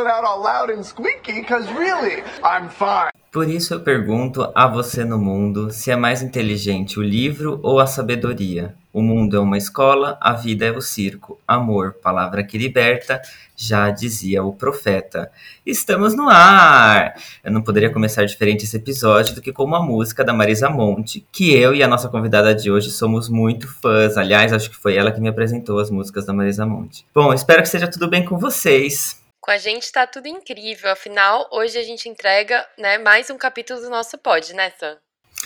[0.00, 1.44] Out all loud and squeaky,
[1.76, 3.12] really, I'm fine.
[3.32, 7.80] Por isso eu pergunto a você no mundo se é mais inteligente o livro ou
[7.80, 8.74] a sabedoria.
[8.92, 11.40] O mundo é uma escola, a vida é o circo.
[11.48, 13.22] Amor, palavra que liberta,
[13.56, 15.30] já dizia o profeta.
[15.64, 17.14] Estamos no ar!
[17.42, 21.26] Eu não poderia começar diferente esse episódio do que com uma música da Marisa Monte,
[21.32, 24.18] que eu e a nossa convidada de hoje somos muito fãs.
[24.18, 27.06] Aliás, acho que foi ela que me apresentou as músicas da Marisa Monte.
[27.14, 29.21] Bom, espero que seja tudo bem com vocês.
[29.42, 30.92] Com a gente tá tudo incrível.
[30.92, 34.96] Afinal, hoje a gente entrega, né, mais um capítulo do nosso pod, né, Sam?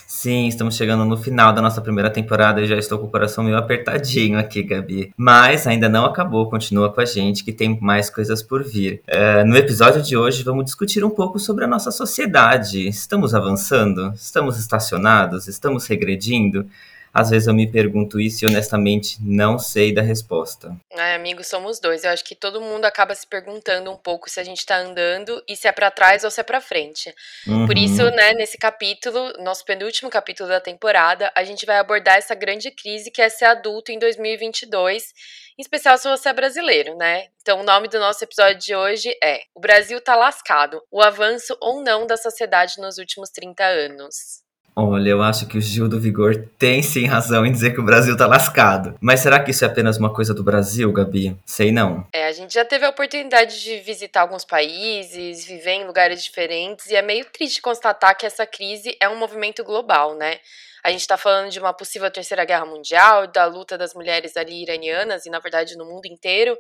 [0.07, 3.43] Sim, estamos chegando no final da nossa primeira temporada e já estou com o coração
[3.43, 5.15] meio apertadinho aqui, Gabi.
[5.17, 9.01] Mas ainda não acabou, continua com a gente que tem mais coisas por vir.
[9.07, 12.87] É, no episódio de hoje vamos discutir um pouco sobre a nossa sociedade.
[12.87, 14.13] Estamos avançando?
[14.15, 15.49] Estamos estacionados?
[15.49, 16.69] Estamos regredindo?
[17.19, 20.77] Às vezes eu me pergunto isso e honestamente não sei da resposta.
[20.91, 22.05] É, amigo, somos dois.
[22.05, 25.43] Eu acho que todo mundo acaba se perguntando um pouco se a gente tá andando
[25.49, 27.15] e se é para trás ou se é para frente.
[27.47, 27.67] Uhum.
[27.67, 32.35] Por isso, né, nesse capítulo, nosso penúltimo capítulo da temporada, a gente vai abordar essa
[32.35, 35.15] grande crise que é ser adulto em 2022
[35.59, 37.29] em especial se você é brasileiro, né?
[37.41, 41.57] Então, o nome do nosso episódio de hoje é O Brasil tá lascado: o avanço
[41.63, 44.45] ou não da sociedade nos últimos 30 anos.
[44.79, 47.85] Olha, eu acho que o Gil do Vigor tem sim razão em dizer que o
[47.85, 48.95] Brasil tá lascado.
[49.01, 51.35] Mas será que isso é apenas uma coisa do Brasil, Gabi?
[51.47, 52.07] Sei não.
[52.13, 56.91] É, a gente já teve a oportunidade de visitar alguns países, viver em lugares diferentes,
[56.91, 60.41] e é meio triste constatar que essa crise é um movimento global, né?
[60.85, 64.63] A gente está falando de uma possível terceira guerra mundial, da luta das mulheres ali
[64.63, 66.55] iranianas e, na verdade, no mundo inteiro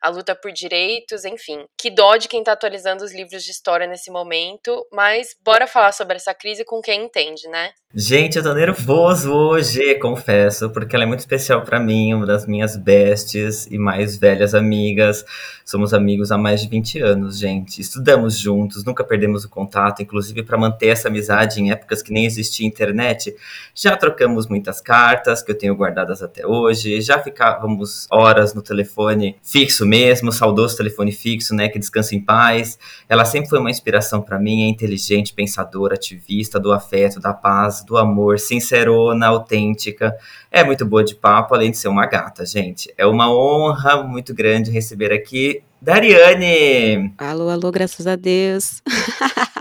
[0.00, 1.64] a luta por direitos, enfim.
[1.78, 5.92] Que dó de quem está atualizando os livros de história nesse momento, mas bora falar
[5.92, 7.72] sobre essa crise com quem entende, né?
[7.96, 12.44] Gente, eu tô nervoso hoje, confesso, porque ela é muito especial para mim, uma das
[12.44, 15.24] minhas bestes e mais velhas amigas.
[15.64, 17.80] Somos amigos há mais de 20 anos, gente.
[17.80, 22.26] Estudamos juntos, nunca perdemos o contato, inclusive para manter essa amizade em épocas que nem
[22.26, 23.32] existia internet.
[23.72, 29.36] Já trocamos muitas cartas que eu tenho guardadas até hoje, já ficávamos horas no telefone
[29.40, 32.78] fixo mesmo, saudoso telefone fixo, né, que descansa em paz.
[33.08, 37.84] Ela sempre foi uma inspiração para mim, é inteligente, pensadora, ativista, do afeto, da paz
[37.84, 40.16] do amor, sincerona, autêntica.
[40.50, 42.92] É muito boa de papo, além de ser uma gata, gente.
[42.96, 47.12] É uma honra muito grande receber aqui Dariane.
[47.18, 48.82] Alô, alô, graças a Deus.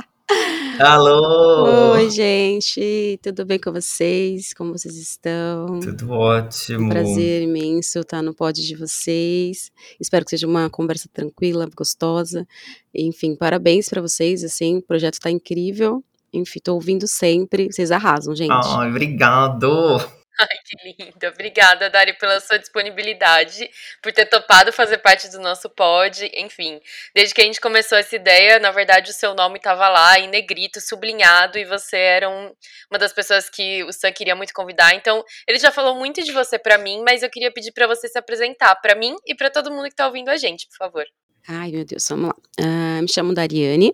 [0.80, 1.94] Alô!
[1.94, 4.54] Oi, gente, tudo bem com vocês?
[4.54, 5.80] Como vocês estão?
[5.80, 6.86] Tudo ótimo.
[6.86, 9.72] Um prazer imenso estar no pod de vocês.
[10.00, 12.48] Espero que seja uma conversa tranquila, gostosa.
[12.94, 16.04] Enfim, parabéns para vocês, assim, o projeto está incrível.
[16.34, 17.72] Enfim, tô ouvindo sempre.
[17.72, 18.52] Vocês arrasam, gente.
[18.52, 20.02] Ai, obrigado.
[20.40, 21.30] Ai, que linda.
[21.30, 23.70] Obrigada, Dari, pela sua disponibilidade,
[24.02, 26.30] por ter topado fazer parte do nosso pod.
[26.34, 26.82] Enfim,
[27.14, 30.28] desde que a gente começou essa ideia, na verdade, o seu nome estava lá em
[30.28, 32.52] negrito, sublinhado, e você era um,
[32.90, 34.96] uma das pessoas que o Sam queria muito convidar.
[34.96, 38.08] Então, ele já falou muito de você para mim, mas eu queria pedir para você
[38.08, 41.06] se apresentar para mim e para todo mundo que tá ouvindo a gente, por favor.
[41.48, 42.36] Ai, meu Deus, vamos lá.
[42.60, 43.94] Uh, me chamo Dariane,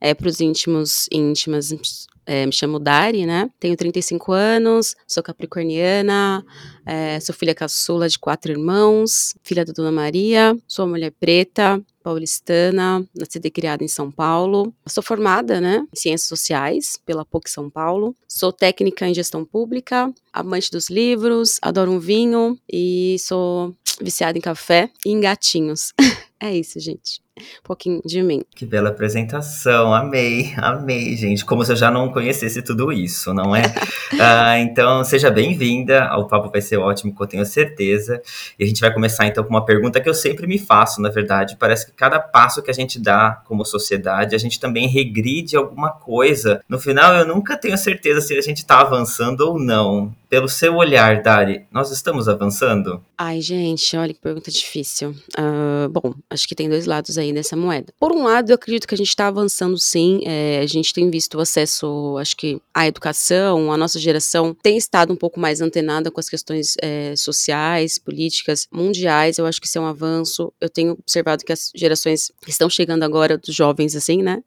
[0.00, 1.72] é, para os íntimos íntimas,
[2.26, 3.50] é, me chamo Dari, né?
[3.60, 6.44] Tenho 35 anos, sou capricorniana,
[6.86, 13.06] é, sou filha caçula de quatro irmãos, filha da Dona Maria, sou mulher preta, paulistana,
[13.14, 14.74] nascida e criada em São Paulo.
[14.86, 18.14] Sou formada, né, em Ciências Sociais pela PUC São Paulo.
[18.28, 24.40] Sou técnica em Gestão Pública, amante dos livros, adoro um vinho e sou viciada em
[24.40, 25.92] café e em gatinhos.
[26.40, 28.42] é isso, gente um pouquinho de mim.
[28.54, 31.44] Que bela apresentação, amei, amei, gente.
[31.44, 33.62] Como se eu já não conhecesse tudo isso, não é?
[34.20, 38.22] ah, então, seja bem-vinda, o papo vai ser ótimo, que eu tenho certeza.
[38.58, 41.08] E a gente vai começar então com uma pergunta que eu sempre me faço, na
[41.08, 41.56] verdade.
[41.58, 45.90] Parece que cada passo que a gente dá como sociedade, a gente também regride alguma
[45.90, 46.62] coisa.
[46.68, 50.14] No final, eu nunca tenho certeza se a gente está avançando ou não.
[50.28, 53.00] Pelo seu olhar, Dari, nós estamos avançando?
[53.16, 55.10] Ai, gente, olha que pergunta difícil.
[55.38, 57.92] Uh, bom, acho que tem dois lados aí aí moeda.
[57.98, 61.10] Por um lado, eu acredito que a gente está avançando sim, é, a gente tem
[61.10, 65.60] visto o acesso, acho que, à educação, a nossa geração tem estado um pouco mais
[65.60, 70.52] antenada com as questões é, sociais, políticas, mundiais, eu acho que isso é um avanço.
[70.60, 74.42] Eu tenho observado que as gerações que estão chegando agora, dos jovens, assim, né,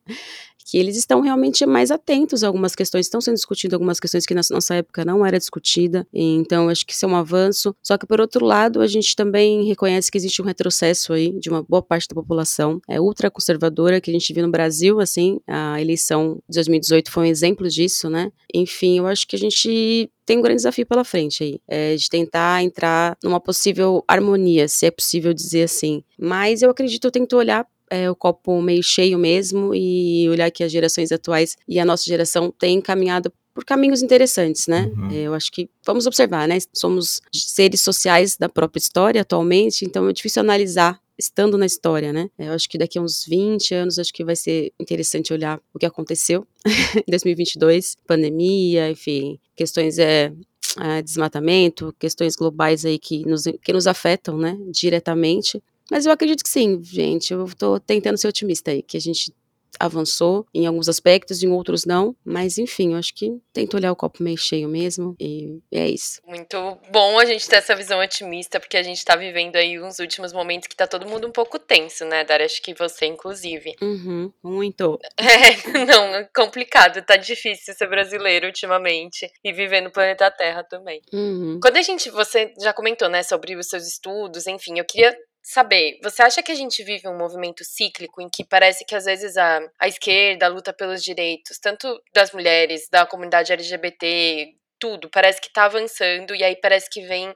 [0.68, 4.34] que eles estão realmente mais atentos a algumas questões, estão sendo discutidas algumas questões que
[4.34, 8.06] na nossa época não era discutida, então acho que isso é um avanço, só que
[8.06, 11.81] por outro lado a gente também reconhece que existe um retrocesso aí de uma boa
[11.81, 16.56] parte da população, é ultraconservadora que a gente viu no Brasil, assim, a eleição de
[16.56, 20.58] 2018 foi um exemplo disso, né, enfim, eu acho que a gente tem um grande
[20.58, 25.64] desafio pela frente aí, é, de tentar entrar numa possível harmonia, se é possível dizer
[25.64, 26.04] assim.
[26.19, 30.63] Mas eu acredito, eu tento olhar é, o copo meio cheio mesmo e olhar que
[30.63, 34.92] as gerações atuais e a nossa geração têm caminhado por caminhos interessantes, né?
[34.95, 35.10] Uhum.
[35.12, 36.57] É, eu acho que vamos observar, né?
[36.72, 42.30] Somos seres sociais da própria história atualmente, então é difícil analisar estando na história, né?
[42.38, 45.80] Eu acho que daqui a uns 20 anos acho que vai ser interessante olhar o
[45.80, 46.45] que aconteceu
[46.95, 50.31] em 2022, pandemia, enfim, questões é,
[50.80, 55.62] é, desmatamento, questões globais aí que nos, que nos afetam, né, diretamente.
[55.89, 57.34] Mas eu acredito que sim, gente.
[57.34, 59.34] Eu tô tentando ser otimista aí, que a gente
[59.80, 63.95] avançou em alguns aspectos, em outros não, mas enfim, eu acho que tento olhar o
[63.95, 66.22] copo meio cheio mesmo e é isso.
[66.25, 70.00] Muito bom a gente ter essa visão otimista, porque a gente tá vivendo aí uns
[70.00, 72.45] últimos momentos que tá todo mundo um pouco tenso, né, Dara?
[72.45, 73.75] Acho que você, inclusive.
[73.81, 75.00] Uhum, muito.
[75.38, 81.01] É, não, é complicado, tá difícil ser brasileiro ultimamente e viver no planeta Terra também.
[81.13, 81.60] Uhum.
[81.62, 85.16] Quando a gente, você já comentou, né, sobre os seus estudos, enfim, eu queria
[85.48, 89.06] saber, você acha que a gente vive um movimento cíclico em que parece que às
[89.06, 95.40] vezes a, a esquerda luta pelos direitos, tanto das mulheres, da comunidade LGBT, tudo, parece
[95.40, 97.34] que tá avançando e aí parece que vem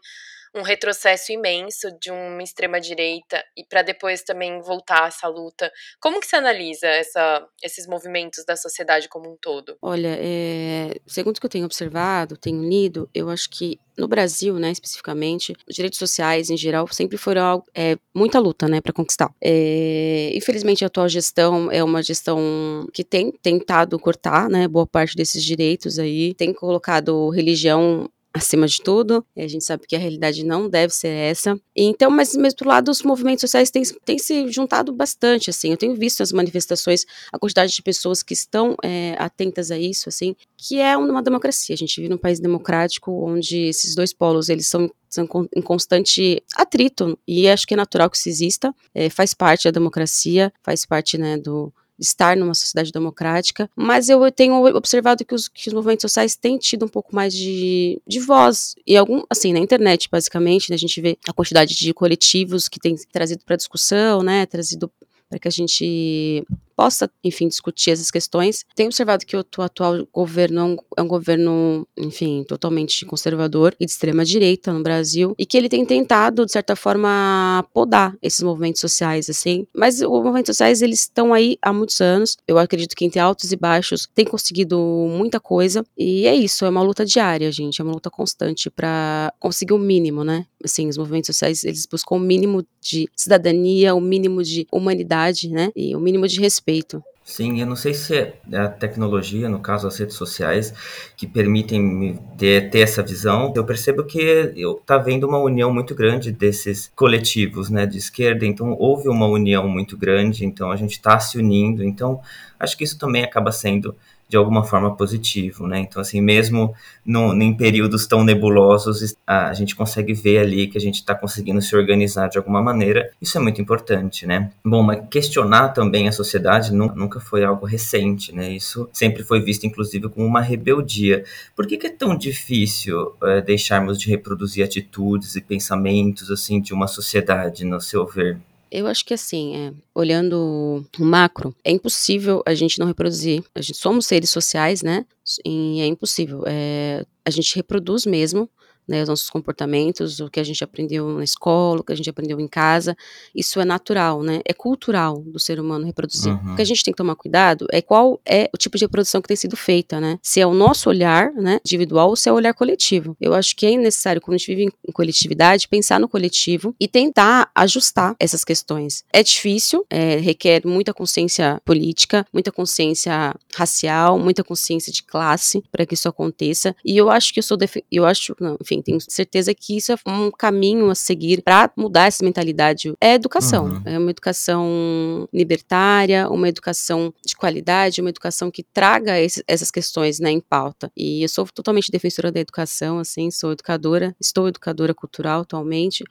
[0.54, 5.72] um retrocesso imenso de uma extrema direita e para depois também voltar essa luta.
[6.00, 9.78] Como que você analisa essa, esses movimentos da sociedade como um todo?
[9.82, 14.58] Olha, é, segundo o que eu tenho observado, tenho lido, eu acho que no Brasil,
[14.58, 18.94] né, especificamente, os direitos sociais em geral sempre foram algo, é, muita luta, né, para
[18.94, 19.30] conquistar.
[19.42, 25.16] É, infelizmente, a atual gestão é uma gestão que tem tentado cortar, né, boa parte
[25.16, 29.26] desses direitos aí, tem colocado religião acima de tudo.
[29.38, 31.60] a gente sabe que a realidade não deve ser essa.
[31.76, 35.72] Então, mas mesmo do lado, os movimentos sociais têm, têm se juntado bastante, assim.
[35.72, 40.10] Eu tenho visto as manifestações, a quantidade de pessoas que estão é, atentas a isso,
[40.10, 41.74] assim, que é uma democracia.
[41.74, 46.42] A gente vive num país democrático onde esses dois polos, eles são são em constante
[46.56, 50.86] atrito, e acho que é natural que isso exista, é, faz parte da democracia, faz
[50.86, 55.74] parte, né, do, estar numa sociedade democrática, mas eu tenho observado que os, que os
[55.74, 60.10] movimentos sociais têm tido um pouco mais de, de voz, e algum, assim, na internet,
[60.12, 64.46] basicamente, né, a gente vê a quantidade de coletivos que tem trazido para discussão, né,
[64.46, 64.92] trazido
[65.30, 66.46] para que a gente
[66.76, 68.66] possa, enfim, discutir essas questões.
[68.76, 74.26] Tenho observado que o atual governo é um governo, enfim, totalmente conservador e de extrema
[74.26, 79.30] direita no Brasil e que ele tem tentado, de certa forma, podar esses movimentos sociais,
[79.30, 79.66] assim.
[79.76, 82.38] Mas os movimentos sociais, eles estão aí há muitos anos.
[82.48, 84.80] Eu acredito que entre altos e baixos tem conseguido
[85.10, 89.34] muita coisa e é isso, é uma luta diária, gente, é uma luta constante para
[89.40, 90.46] conseguir o mínimo, né?
[90.64, 95.72] Assim, os movimentos sociais, eles buscam o mínimo de cidadania, o mínimo de humanidade, né?
[95.76, 97.04] E o mínimo de respeito respeito.
[97.24, 100.74] Sim, eu não sei se é a tecnologia, no caso as redes sociais,
[101.16, 103.54] que permitem ter, ter essa visão.
[103.56, 104.20] Eu percebo que
[104.56, 108.46] eu tá vendo uma união muito grande desses coletivos, né, de esquerda.
[108.46, 110.46] Então houve uma união muito grande.
[110.46, 111.84] Então a gente está se unindo.
[111.84, 112.20] Então
[112.60, 113.96] acho que isso também acaba sendo
[114.32, 115.80] de alguma forma positivo, né?
[115.80, 116.74] Então, assim, mesmo
[117.06, 121.62] no, em períodos tão nebulosos, a gente consegue ver ali que a gente está conseguindo
[121.62, 123.12] se organizar de alguma maneira.
[123.22, 124.50] Isso é muito importante, né?
[124.64, 128.50] Bom, mas questionar também a sociedade nunca foi algo recente, né?
[128.50, 131.26] Isso sempre foi visto, inclusive, como uma rebeldia.
[131.54, 136.74] Por que, que é tão difícil é, deixarmos de reproduzir atitudes e pensamentos, assim, de
[136.74, 138.40] uma sociedade, no seu ver?
[138.72, 143.44] Eu acho que assim, é, olhando o macro, é impossível a gente não reproduzir.
[143.54, 145.06] A gente somos seres sociais, né?
[145.46, 146.44] E é impossível.
[146.48, 148.50] É, a gente reproduz mesmo
[148.92, 152.10] né, os nossos comportamentos, o que a gente aprendeu na escola, o que a gente
[152.10, 152.96] aprendeu em casa,
[153.34, 156.34] isso é natural, né, é cultural do ser humano reproduzir.
[156.34, 156.54] Uhum.
[156.54, 159.22] O que a gente tem que tomar cuidado é qual é o tipo de reprodução
[159.22, 162.32] que tem sido feita, né, se é o nosso olhar, né, individual ou se é
[162.32, 163.16] o olhar coletivo.
[163.20, 166.88] Eu acho que é necessário, quando a gente vive em coletividade, pensar no coletivo e
[166.88, 169.06] tentar ajustar essas questões.
[169.14, 175.86] É difícil, é, requer muita consciência política, muita consciência racial, muita consciência de classe para
[175.86, 177.58] que isso aconteça, e eu acho que eu sou,
[177.92, 182.08] eu acho, não, enfim, tenho certeza que isso é um caminho a seguir para mudar
[182.08, 182.94] essa mentalidade.
[183.00, 183.82] É educação, uhum.
[183.86, 190.20] é uma educação libertária, uma educação de qualidade, uma educação que traga esse, essas questões
[190.20, 190.92] né, em pauta.
[190.96, 196.04] E eu sou totalmente defensora da educação, assim, sou educadora, estou educadora cultural atualmente.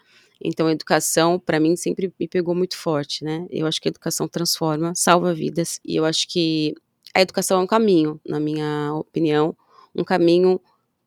[0.43, 3.47] Então, a educação, para mim, sempre me pegou muito forte, né?
[3.51, 5.79] Eu acho que a educação transforma, salva vidas.
[5.85, 6.75] E eu acho que
[7.15, 9.55] a educação é um caminho, na minha opinião,
[9.95, 10.61] um caminho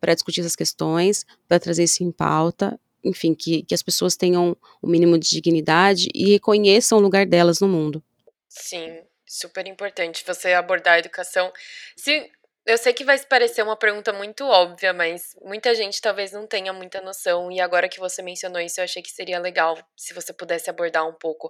[0.04, 4.54] para discutir essas questões, para trazer isso em pauta, enfim, que, que as pessoas tenham
[4.82, 8.04] o mínimo de dignidade e reconheçam o lugar delas no mundo.
[8.50, 11.54] Sim, super importante você abordar a educação.
[11.96, 12.30] Se,
[12.66, 16.74] eu sei que vai parecer uma pergunta muito óbvia, mas muita gente talvez não tenha
[16.74, 20.34] muita noção, e agora que você mencionou isso, eu achei que seria legal se você
[20.34, 21.50] pudesse abordar um pouco.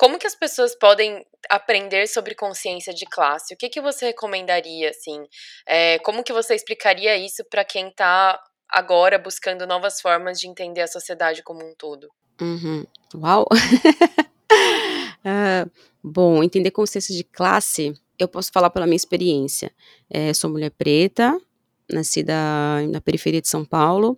[0.00, 3.52] Como que as pessoas podem aprender sobre consciência de classe?
[3.52, 5.26] O que, que você recomendaria, assim?
[5.66, 10.80] É, como que você explicaria isso para quem está agora buscando novas formas de entender
[10.80, 12.08] a sociedade como um todo?
[12.40, 12.86] Uhum.
[13.14, 13.46] Uau!
[15.22, 15.70] uh,
[16.02, 19.70] bom, entender consciência de classe, eu posso falar pela minha experiência.
[20.08, 21.38] É, sou mulher preta,
[21.92, 22.32] nascida
[22.88, 24.16] na periferia de São Paulo,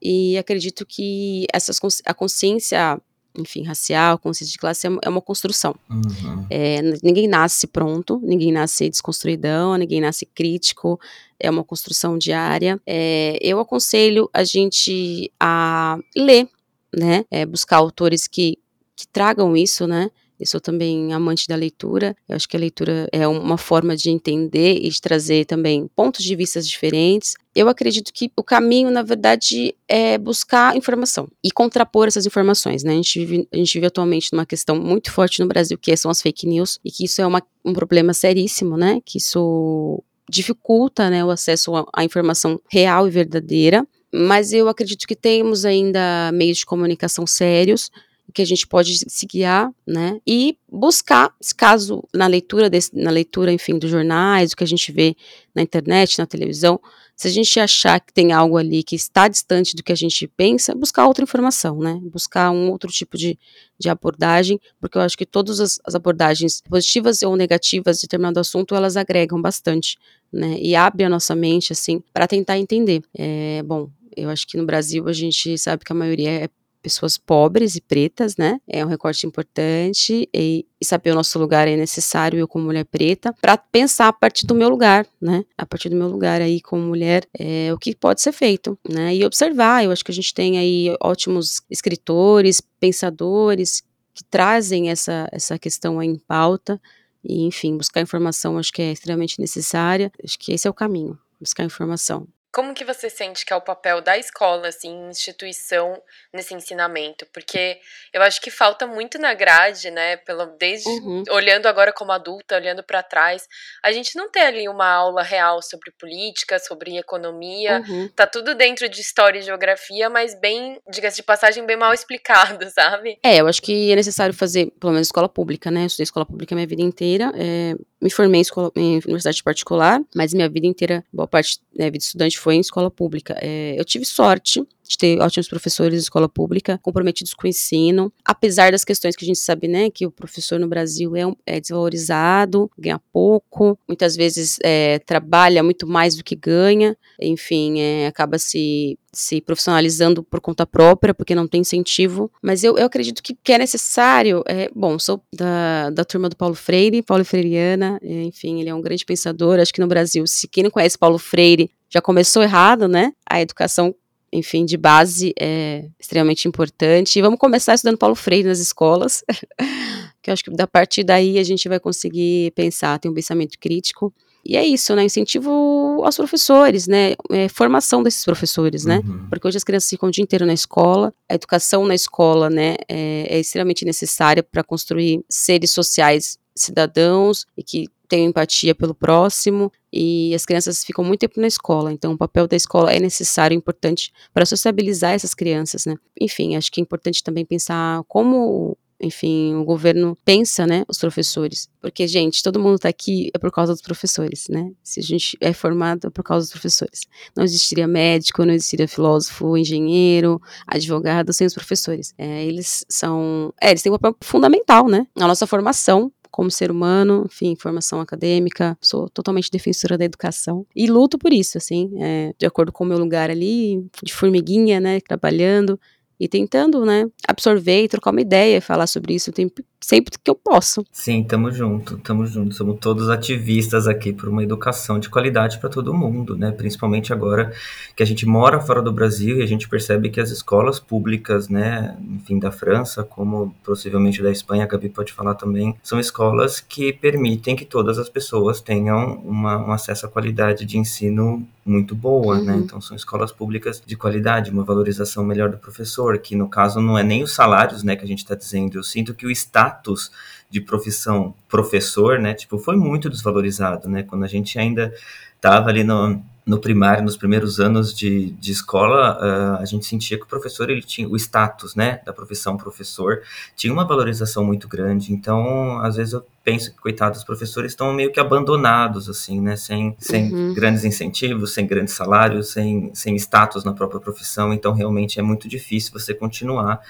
[0.00, 3.02] e acredito que essas, a consciência
[3.38, 5.74] enfim, racial, consciência de classe é, é uma construção.
[5.88, 6.46] Uhum.
[6.50, 10.98] É, ninguém nasce pronto, ninguém nasce desconstruidão, ninguém nasce crítico,
[11.38, 12.80] é uma construção diária.
[12.86, 16.48] É, eu aconselho a gente a ler,
[16.94, 18.58] né, é, buscar autores que,
[18.96, 20.10] que tragam isso, né,
[20.40, 22.16] eu sou também amante da leitura.
[22.26, 26.24] Eu acho que a leitura é uma forma de entender e de trazer também pontos
[26.24, 27.34] de vista diferentes.
[27.54, 32.82] Eu acredito que o caminho, na verdade, é buscar informação e contrapor essas informações.
[32.82, 32.92] Né?
[32.92, 36.10] A, gente vive, a gente vive atualmente numa questão muito forte no Brasil, que são
[36.10, 39.02] as fake news, e que isso é uma, um problema seríssimo, né?
[39.04, 43.86] Que isso dificulta né, o acesso à informação real e verdadeira.
[44.12, 47.90] Mas eu acredito que temos ainda meios de comunicação sérios
[48.30, 50.20] que a gente pode se guiar, né?
[50.26, 54.92] E buscar, caso na leitura desse, na leitura, enfim, dos jornais, o que a gente
[54.92, 55.16] vê
[55.54, 56.80] na internet, na televisão,
[57.16, 60.26] se a gente achar que tem algo ali que está distante do que a gente
[60.26, 61.98] pensa, buscar outra informação, né?
[62.02, 63.38] Buscar um outro tipo de,
[63.78, 68.40] de abordagem, porque eu acho que todas as, as abordagens positivas ou negativas de determinado
[68.40, 69.98] assunto, elas agregam bastante,
[70.32, 70.56] né?
[70.58, 73.02] E abre a nossa mente, assim, para tentar entender.
[73.14, 76.48] É, bom, eu acho que no Brasil a gente sabe que a maioria é
[76.82, 78.60] pessoas pobres e pretas, né?
[78.66, 82.84] É um recorte importante e, e, saber o nosso lugar é necessário, eu como mulher
[82.84, 85.44] preta, para pensar a partir do meu lugar, né?
[85.56, 89.14] A partir do meu lugar aí como mulher, é, o que pode ser feito, né?
[89.14, 93.82] E observar, eu acho que a gente tem aí ótimos escritores, pensadores
[94.14, 96.80] que trazem essa, essa questão aí em pauta
[97.22, 101.18] e, enfim, buscar informação acho que é extremamente necessária, acho que esse é o caminho,
[101.40, 102.26] buscar informação.
[102.52, 106.00] Como que você sente que é o papel da escola, assim, instituição
[106.32, 107.24] nesse ensinamento?
[107.32, 107.78] Porque
[108.12, 110.16] eu acho que falta muito na grade, né?
[110.16, 111.22] Pelo, desde uhum.
[111.30, 113.46] olhando agora como adulta, olhando para trás,
[113.84, 117.82] a gente não tem ali uma aula real sobre política, sobre economia.
[117.88, 118.08] Uhum.
[118.08, 122.68] Tá tudo dentro de história e geografia, mas bem, diga-se de passagem, bem mal explicado,
[122.70, 123.18] sabe?
[123.22, 125.82] É, eu acho que é necessário fazer, pelo menos escola pública, né?
[125.82, 127.32] Eu estudei escola pública minha vida inteira.
[127.36, 131.84] É, me formei em, escola, em universidade particular, mas minha vida inteira, boa parte da
[131.84, 133.36] né, vida estudante foi em escola pública.
[133.40, 138.12] É, eu tive sorte de ter ótimos professores de escola pública, comprometidos com o ensino,
[138.24, 141.60] apesar das questões que a gente sabe, né, que o professor no Brasil é, é
[141.60, 148.36] desvalorizado, ganha pouco, muitas vezes é, trabalha muito mais do que ganha, enfim, é, acaba
[148.38, 152.30] se se profissionalizando por conta própria, porque não tem incentivo.
[152.40, 154.42] Mas eu, eu acredito que, que é necessário.
[154.46, 158.74] É, bom, sou da, da turma do Paulo Freire, Paulo Freireana, é, enfim, ele é
[158.74, 159.58] um grande pensador.
[159.58, 163.12] Acho que no Brasil, se quem não conhece Paulo Freire, já começou errado, né?
[163.28, 163.94] A educação
[164.32, 167.18] enfim, de base é extremamente importante.
[167.18, 169.24] E vamos começar estudando Paulo Freire nas escolas,
[170.22, 173.58] que eu acho que da partir daí a gente vai conseguir pensar, ter um pensamento
[173.58, 174.12] crítico.
[174.44, 175.04] E é isso, né?
[175.04, 177.14] Incentivo aos professores, né?
[177.30, 179.02] É, formação desses professores, né?
[179.04, 179.28] Uhum.
[179.28, 182.76] Porque hoje as crianças ficam o dia inteiro na escola, a educação na escola, né,
[182.88, 189.72] é, é extremamente necessária para construir seres sociais cidadãos e que tenham empatia pelo próximo
[189.92, 193.56] e as crianças ficam muito tempo na escola, então o papel da escola é necessário,
[193.56, 195.94] importante para sociabilizar essas crianças, né?
[196.20, 201.70] Enfim, acho que é importante também pensar como enfim, o governo pensa, né, os professores.
[201.80, 204.70] Porque, gente, todo mundo está aqui é por causa dos professores, né?
[204.82, 207.06] Se a gente é formado é por causa dos professores.
[207.34, 212.12] Não existiria médico, não existiria filósofo, engenheiro, advogado sem os professores.
[212.18, 216.70] É, eles são, é, eles têm um papel fundamental, né, na nossa formação como ser
[216.70, 222.32] humano, enfim, formação acadêmica, sou totalmente defensora da educação e luto por isso, assim, é,
[222.38, 225.78] de acordo com o meu lugar ali, de formiguinha, né, trabalhando
[226.20, 230.34] e tentando, né, absorver e trocar uma ideia, falar sobre isso tempo sempre que eu
[230.34, 230.84] posso.
[230.92, 232.54] Sim, tamo junto, tamo junto.
[232.54, 236.52] Somos todos ativistas aqui por uma educação de qualidade para todo mundo, né?
[236.52, 237.50] Principalmente agora
[237.96, 241.48] que a gente mora fora do Brasil e a gente percebe que as escolas públicas,
[241.48, 246.60] né, enfim, da França, como possivelmente da Espanha, a Gabi pode falar também, são escolas
[246.60, 251.94] que permitem que todas as pessoas tenham uma, um acesso à qualidade de ensino muito
[251.94, 252.40] boa, né?
[252.40, 252.46] uhum.
[252.46, 252.56] né?
[252.64, 256.98] Então são escolas públicas de qualidade, uma valorização melhor do professor, que no caso não
[256.98, 258.78] é nem os salários, né, que a gente está dizendo.
[258.78, 260.10] Eu sinto que o status
[260.48, 264.92] de profissão professor, né, tipo, foi muito desvalorizado, né, quando a gente ainda
[265.40, 270.18] estava ali no, no primário, nos primeiros anos de, de escola, uh, a gente sentia
[270.18, 273.22] que o professor, ele tinha o status, né, da profissão professor,
[273.56, 277.92] tinha uma valorização muito grande, então, às vezes eu penso que, coitados, os professores estão
[277.92, 280.52] meio que abandonados, assim, né, sem, sem uhum.
[280.52, 285.48] grandes incentivos, sem grandes salários, sem, sem status na própria profissão, então, realmente é muito
[285.48, 286.80] difícil você continuar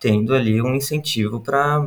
[0.00, 1.84] tendo ali um incentivo para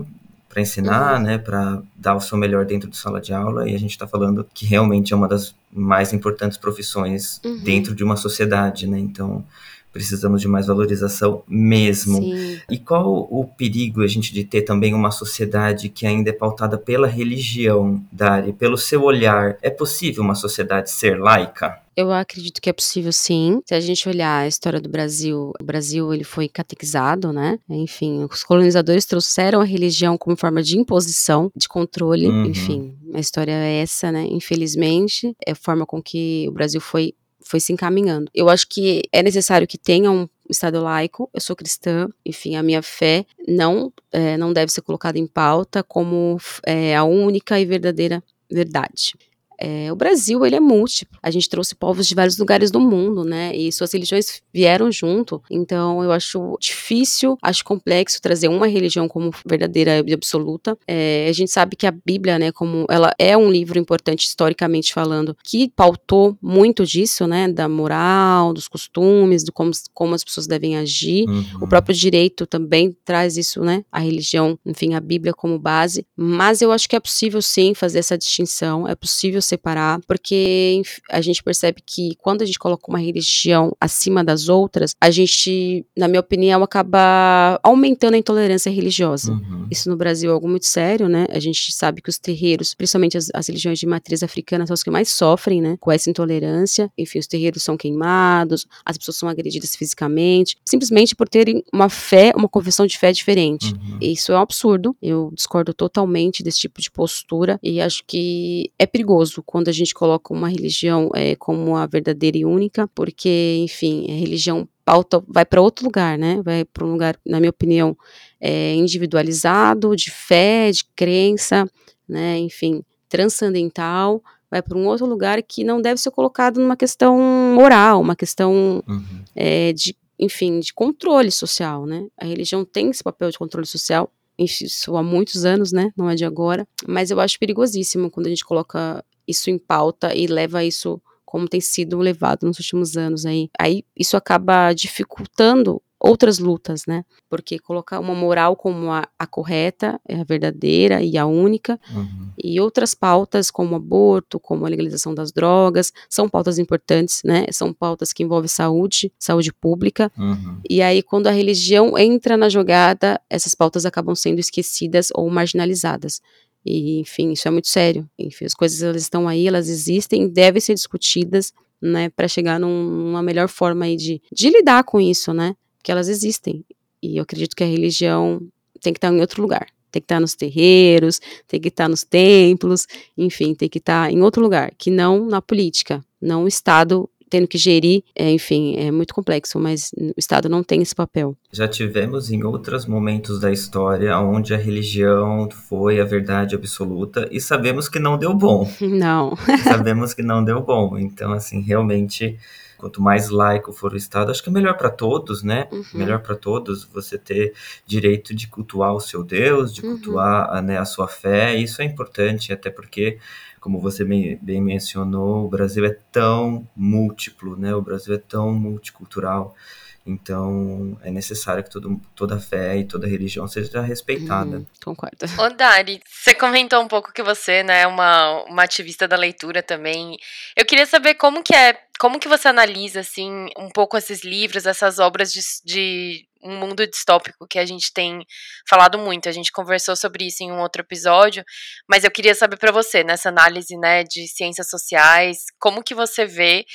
[0.51, 1.23] para ensinar, uhum.
[1.23, 4.05] né, para dar o seu melhor dentro de sala de aula, e a gente está
[4.05, 7.63] falando que realmente é uma das mais importantes profissões uhum.
[7.63, 8.99] dentro de uma sociedade, né?
[8.99, 9.45] Então,
[9.91, 12.17] precisamos de mais valorização mesmo.
[12.17, 12.59] Sim.
[12.69, 16.77] E qual o perigo a gente de ter também uma sociedade que ainda é pautada
[16.77, 19.57] pela religião, Dari, pelo seu olhar?
[19.61, 21.81] É possível uma sociedade ser laica?
[21.95, 23.61] Eu acredito que é possível sim.
[23.65, 27.59] Se a gente olhar a história do Brasil, o Brasil ele foi catequizado, né?
[27.69, 32.45] Enfim, os colonizadores trouxeram a religião como forma de imposição, de controle, uhum.
[32.45, 32.95] enfim.
[33.13, 34.25] A história é essa, né?
[34.29, 38.29] Infelizmente, é a forma com que o Brasil foi foi se encaminhando.
[38.33, 42.63] Eu acho que é necessário que tenha um Estado laico, eu sou cristã, enfim, a
[42.63, 47.65] minha fé não, é, não deve ser colocada em pauta como é, a única e
[47.65, 48.21] verdadeira
[48.51, 49.13] verdade.
[49.61, 51.19] É, o Brasil, ele é múltiplo.
[51.21, 53.55] A gente trouxe povos de vários lugares do mundo, né?
[53.55, 55.41] E suas religiões vieram junto.
[55.51, 60.75] Então, eu acho difícil, acho complexo trazer uma religião como verdadeira e absoluta.
[60.87, 64.93] É, a gente sabe que a Bíblia, né, como ela é um livro importante historicamente
[64.93, 70.47] falando, que pautou muito disso, né, da moral, dos costumes, do como, como as pessoas
[70.47, 71.29] devem agir.
[71.29, 71.45] Uhum.
[71.61, 73.83] O próprio direito também traz isso, né?
[73.91, 76.03] A religião, enfim, a Bíblia como base.
[76.15, 81.21] Mas eu acho que é possível sim fazer essa distinção, é possível separar, porque a
[81.21, 86.07] gente percebe que quando a gente coloca uma religião acima das outras, a gente, na
[86.07, 89.33] minha opinião, acaba aumentando a intolerância religiosa.
[89.33, 89.67] Uhum.
[89.69, 91.25] Isso no Brasil é algo muito sério, né?
[91.29, 94.83] A gente sabe que os terreiros, principalmente as, as religiões de matriz africana, são os
[94.83, 95.77] que mais sofrem, né?
[95.79, 96.91] Com essa intolerância.
[96.97, 102.31] Enfim, os terreiros são queimados, as pessoas são agredidas fisicamente, simplesmente por terem uma fé,
[102.35, 103.73] uma confissão de fé diferente.
[103.73, 103.97] Uhum.
[104.01, 104.95] Isso é um absurdo.
[105.01, 109.93] Eu discordo totalmente desse tipo de postura e acho que é perigoso quando a gente
[109.93, 115.45] coloca uma religião é, como a verdadeira e única, porque, enfim, a religião pauta vai
[115.45, 116.41] para outro lugar, né?
[116.43, 117.95] Vai para um lugar, na minha opinião,
[118.39, 121.69] é, individualizado, de fé, de crença,
[122.07, 122.37] né?
[122.39, 127.17] Enfim, transcendental, vai para um outro lugar que não deve ser colocado numa questão
[127.55, 129.23] moral, uma questão uhum.
[129.35, 132.05] é, de, enfim, de controle social, né?
[132.19, 135.91] A religião tem esse papel de controle social, isso há muitos anos, né?
[135.95, 140.13] Não é de agora, mas eu acho perigosíssimo quando a gente coloca isso em pauta
[140.15, 143.49] e leva isso como tem sido levado nos últimos anos aí.
[143.57, 147.05] Aí isso acaba dificultando outras lutas, né?
[147.29, 152.31] Porque colocar uma moral como a, a correta, é a verdadeira e a única, uhum.
[152.43, 157.45] e outras pautas como aborto, como a legalização das drogas, são pautas importantes, né?
[157.51, 160.11] São pautas que envolvem saúde, saúde pública.
[160.17, 160.59] Uhum.
[160.67, 166.19] E aí, quando a religião entra na jogada, essas pautas acabam sendo esquecidas ou marginalizadas.
[166.65, 168.07] E, enfim, isso é muito sério.
[168.17, 172.83] Enfim, as coisas elas estão aí, elas existem, devem ser discutidas, né, para chegar num,
[172.83, 175.55] numa melhor forma aí de, de lidar com isso, né?
[175.83, 176.63] Que elas existem.
[177.01, 178.39] E eu acredito que a religião
[178.79, 179.67] tem que estar em outro lugar.
[179.91, 184.21] Tem que estar nos terreiros, tem que estar nos templos, enfim, tem que estar em
[184.21, 188.91] outro lugar, que não na política, não o Estado tendo que gerir, é, enfim, é
[188.91, 191.35] muito complexo, mas o Estado não tem esse papel.
[191.49, 197.39] Já tivemos em outros momentos da história onde a religião foi a verdade absoluta e
[197.39, 198.69] sabemos que não deu bom.
[198.81, 199.37] Não.
[199.63, 200.97] sabemos que não deu bom.
[200.97, 202.37] Então, assim, realmente
[202.77, 205.67] quanto mais laico for o Estado, acho que é melhor para todos, né?
[205.71, 205.83] Uhum.
[205.93, 207.53] Melhor para todos você ter
[207.85, 209.91] direito de cultuar o seu Deus, de uhum.
[209.91, 210.61] cultuar uhum.
[210.63, 211.55] né, a sua fé.
[211.55, 213.19] Isso é importante, até porque
[213.61, 217.73] como você bem, bem, mencionou, o Brasil é tão múltiplo, né?
[217.75, 219.55] O Brasil é tão multicultural
[220.03, 224.57] Então, é necessário que todo, toda fé e toda religião seja respeitada.
[224.57, 225.15] Hum, concordo.
[225.37, 229.61] Ô, Dari, você comentou um pouco que você, né, é uma, uma ativista da leitura
[229.61, 230.17] também.
[230.57, 234.65] Eu queria saber como que é, como que você analisa, assim, um pouco esses livros,
[234.65, 238.25] essas obras de, de um mundo distópico que a gente tem
[238.69, 239.29] falado muito.
[239.29, 241.43] A gente conversou sobre isso em um outro episódio,
[241.89, 246.25] mas eu queria saber para você, nessa análise, né, de ciências sociais, como que você
[246.25, 246.65] vê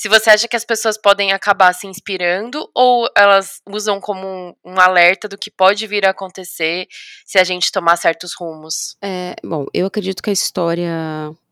[0.00, 4.54] se você acha que as pessoas podem acabar se inspirando ou elas usam como um,
[4.64, 6.86] um alerta do que pode vir a acontecer
[7.26, 8.96] se a gente tomar certos rumos.
[9.04, 10.90] É, bom, eu acredito que a história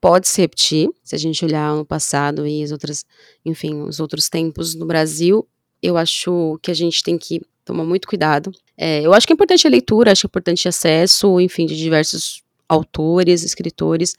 [0.00, 3.04] pode se repetir, se a gente olhar no passado e as outras,
[3.44, 5.46] enfim, os outros tempos no Brasil,
[5.82, 8.50] eu acho que a gente tem que tomar muito cuidado.
[8.76, 12.42] É, eu acho que é importante a leitura, acho é importante acesso, enfim, de diversos
[12.68, 14.14] autores, escritores,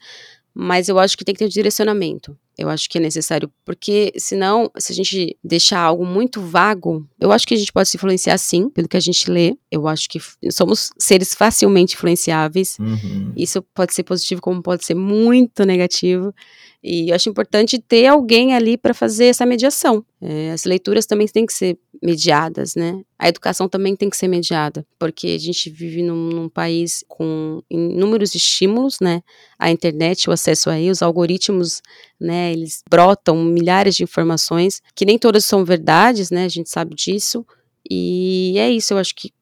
[0.54, 2.36] mas eu acho que tem que ter direcionamento.
[2.58, 7.32] Eu acho que é necessário, porque senão, se a gente deixar algo muito vago, eu
[7.32, 9.56] acho que a gente pode se influenciar sim, pelo que a gente lê.
[9.70, 10.18] Eu acho que
[10.50, 12.78] somos seres facilmente influenciáveis.
[12.78, 13.32] Uhum.
[13.36, 16.34] Isso pode ser positivo, como pode ser muito negativo.
[16.82, 20.04] E eu acho importante ter alguém ali para fazer essa mediação.
[20.20, 23.02] É, as leituras também têm que ser mediadas, né?
[23.18, 27.62] A educação também tem que ser mediada, porque a gente vive num, num país com
[27.70, 29.22] inúmeros estímulos, né?
[29.58, 31.82] A internet, o acesso aí, os algoritmos,
[32.20, 32.52] né?
[32.52, 36.44] Eles brotam milhares de informações, que nem todas são verdades, né?
[36.44, 37.44] A gente sabe disso.
[37.88, 39.32] E é isso, eu acho que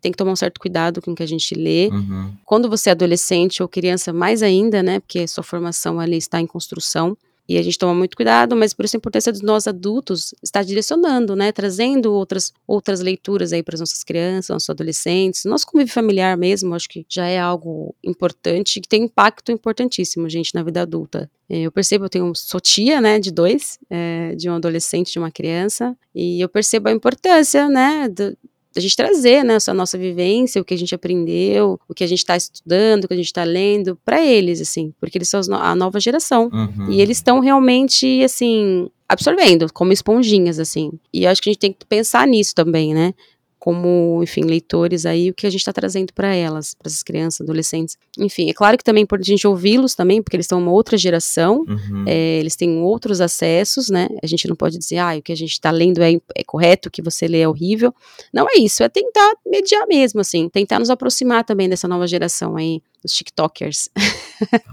[0.00, 1.88] tem que tomar um certo cuidado com o que a gente lê.
[1.88, 2.32] Uhum.
[2.44, 5.00] Quando você é adolescente ou criança, mais ainda, né?
[5.00, 7.16] Porque sua formação ali está em construção.
[7.48, 10.64] E a gente toma muito cuidado, mas por isso a importância de nós adultos estar
[10.64, 15.92] direcionando, né, trazendo outras, outras leituras aí para as nossas crianças, nossos adolescentes, nosso convívio
[15.92, 20.82] familiar mesmo, acho que já é algo importante, que tem impacto importantíssimo, gente, na vida
[20.82, 21.30] adulta.
[21.48, 25.18] É, eu percebo, eu tenho, sou tia, né, de dois, é, de um adolescente, de
[25.18, 28.36] uma criança, e eu percebo a importância, né, do,
[28.76, 32.06] a gente trazer né, a nossa vivência, o que a gente aprendeu, o que a
[32.06, 35.40] gente está estudando, o que a gente está lendo, para eles, assim, porque eles são
[35.54, 36.50] a nova geração.
[36.52, 36.90] Uhum.
[36.90, 40.92] E eles estão realmente, assim, absorvendo, como esponjinhas, assim.
[41.12, 43.14] E acho que a gente tem que pensar nisso também, né?
[43.58, 47.40] Como, enfim, leitores aí, o que a gente está trazendo para elas, para essas crianças,
[47.40, 47.96] adolescentes.
[48.18, 50.70] Enfim, é claro que também é importante a gente ouvi-los também, porque eles são uma
[50.70, 52.04] outra geração, uhum.
[52.06, 54.08] é, eles têm outros acessos, né?
[54.22, 56.88] A gente não pode dizer, ah, o que a gente está lendo é, é correto,
[56.88, 57.94] o que você lê é horrível.
[58.32, 62.56] Não é isso, é tentar mediar mesmo, assim, tentar nos aproximar também dessa nova geração
[62.56, 63.88] aí, dos TikTokers.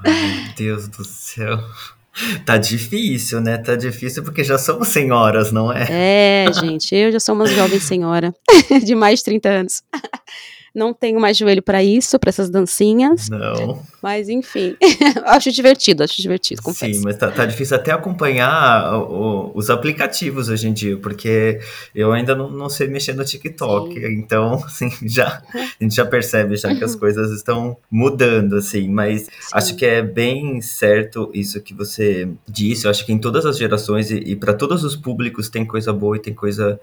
[0.06, 1.58] Ai, meu Deus do céu.
[2.45, 3.58] Tá difícil, né?
[3.58, 5.88] Tá difícil porque já somos senhoras, não é?
[5.89, 8.34] É, gente, eu já sou uma jovem senhora
[8.84, 9.84] de mais de 30 anos.
[10.74, 13.30] Não tenho mais joelho para isso, para essas dancinhas.
[13.30, 13.84] Não.
[14.02, 14.76] Mas enfim,
[15.26, 16.96] acho divertido, acho divertido, confesso.
[16.96, 21.60] Sim, mas tá, tá difícil até acompanhar o, o, os aplicativos hoje em dia, porque
[21.94, 23.94] eu ainda não, não sei mexer no TikTok.
[23.94, 24.06] Sim.
[24.14, 28.90] Então, assim, já, a gente já percebe já que as coisas estão mudando, assim.
[28.90, 29.30] Mas Sim.
[29.54, 32.86] acho que é bem certo isso que você disse.
[32.86, 35.94] Eu acho que em todas as gerações e, e para todos os públicos tem coisa
[35.94, 36.80] boa e tem coisa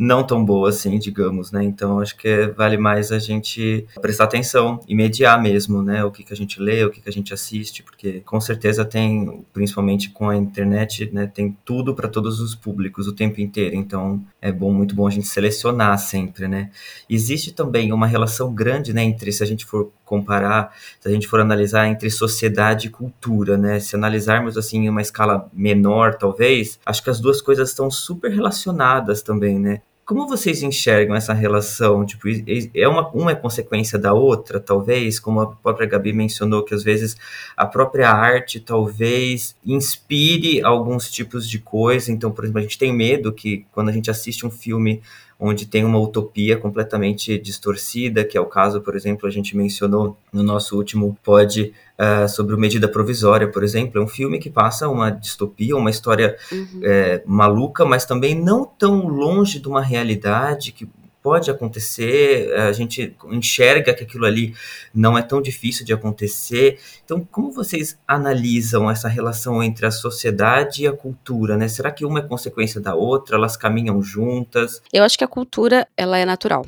[0.00, 1.62] não tão boa assim, digamos, né?
[1.62, 6.02] Então acho que vale mais a gente prestar atenção e mediar mesmo, né?
[6.02, 8.82] O que, que a gente lê, o que, que a gente assiste, porque com certeza
[8.82, 11.26] tem, principalmente com a internet, né?
[11.26, 13.76] Tem tudo para todos os públicos o tempo inteiro.
[13.76, 16.70] Então é bom, muito bom a gente selecionar sempre, né?
[17.06, 19.02] Existe também uma relação grande, né?
[19.02, 23.58] Entre se a gente for comparar, se a gente for analisar entre sociedade e cultura,
[23.58, 23.78] né?
[23.78, 28.30] Se analisarmos assim em uma escala menor, talvez, acho que as duas coisas estão super
[28.30, 29.82] relacionadas também, né?
[30.10, 32.04] Como vocês enxergam essa relação?
[32.04, 32.26] Tipo,
[32.74, 36.82] é uma, uma é consequência da outra, talvez, como a própria Gabi mencionou, que às
[36.82, 37.16] vezes
[37.56, 42.10] a própria arte talvez inspire alguns tipos de coisa.
[42.10, 45.00] Então, por exemplo, a gente tem medo que quando a gente assiste um filme
[45.40, 50.18] onde tem uma utopia completamente distorcida, que é o caso, por exemplo, a gente mencionou
[50.30, 54.50] no nosso último pod uh, sobre o Medida Provisória, por exemplo, é um filme que
[54.50, 56.80] passa uma distopia, uma história uhum.
[56.82, 60.86] é, maluca, mas também não tão longe de uma realidade que
[61.22, 64.54] pode acontecer, a gente enxerga que aquilo ali
[64.94, 66.78] não é tão difícil de acontecer.
[67.04, 71.68] Então, como vocês analisam essa relação entre a sociedade e a cultura, né?
[71.68, 73.36] Será que uma é consequência da outra?
[73.36, 74.82] Elas caminham juntas?
[74.92, 76.64] Eu acho que a cultura, ela é natural.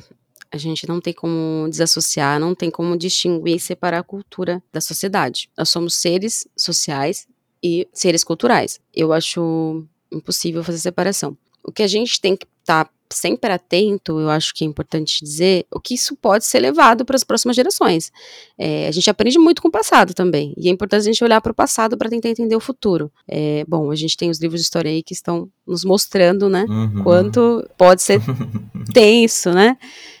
[0.51, 4.79] A gente não tem como desassociar, não tem como distinguir e separar a cultura da
[4.79, 5.49] sociedade.
[5.57, 7.27] Nós somos seres sociais
[7.63, 8.79] e seres culturais.
[8.93, 11.35] Eu acho impossível fazer separação.
[11.63, 15.23] O que a gente tem que estar tá sempre atento, eu acho que é importante
[15.23, 18.11] dizer, o que isso pode ser levado para as próximas gerações.
[18.57, 21.41] É, a gente aprende muito com o passado também, e é importante a gente olhar
[21.41, 23.11] para o passado para tentar entender o futuro.
[23.27, 26.65] É, bom, a gente tem os livros de história aí que estão nos mostrando, né,
[26.67, 27.03] uhum.
[27.03, 28.19] quanto pode ser
[28.93, 29.77] tenso, né,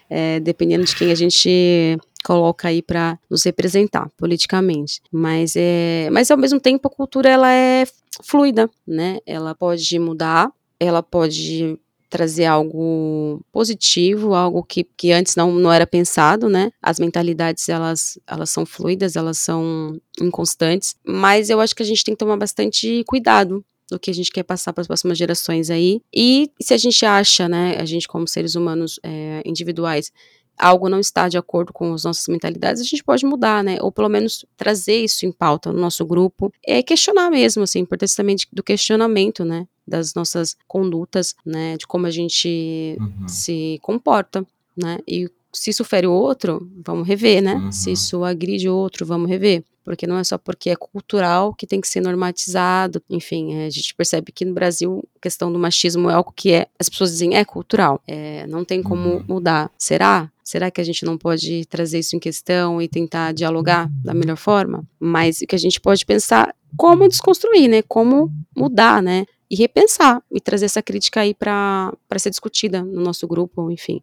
[0.09, 5.01] é, dependendo de quem a gente coloca aí para nos representar politicamente.
[5.11, 7.85] Mas é, mas ao mesmo tempo a cultura ela é
[8.23, 9.19] fluida, né?
[9.25, 11.77] Ela pode mudar, ela pode
[12.13, 16.71] trazer algo positivo, algo que, que antes não, não era pensado, né?
[16.79, 22.03] As mentalidades, elas, elas são fluidas, elas são inconstantes, mas eu acho que a gente
[22.03, 25.71] tem que tomar bastante cuidado do que a gente quer passar para as próximas gerações
[25.71, 26.01] aí.
[26.15, 30.11] E se a gente acha, né, a gente como seres humanos é, individuais,
[30.55, 33.77] algo não está de acordo com as nossas mentalidades, a gente pode mudar, né?
[33.81, 36.53] Ou pelo menos trazer isso em pauta no nosso grupo.
[36.63, 39.67] É questionar mesmo, assim, importância também do questionamento, né?
[39.87, 41.77] Das nossas condutas, né?
[41.77, 43.27] De como a gente uhum.
[43.27, 44.99] se comporta, né?
[45.07, 47.55] E se isso fere o outro, vamos rever, né?
[47.55, 47.71] Uhum.
[47.71, 51.67] Se isso agride o outro, vamos rever porque não é só porque é cultural que
[51.67, 53.01] tem que ser normatizado.
[53.09, 56.53] Enfim, é, a gente percebe que no Brasil a questão do machismo é algo que
[56.53, 59.25] é, as pessoas dizem é cultural, é, não tem como uhum.
[59.27, 59.69] mudar.
[59.77, 60.31] Será?
[60.43, 64.37] Será que a gente não pode trazer isso em questão e tentar dialogar da melhor
[64.37, 64.83] forma?
[64.99, 67.81] Mas o que a gente pode pensar como desconstruir, né?
[67.81, 69.25] Como mudar, né?
[69.53, 74.01] E repensar e trazer essa crítica aí para ser discutida no nosso grupo, enfim,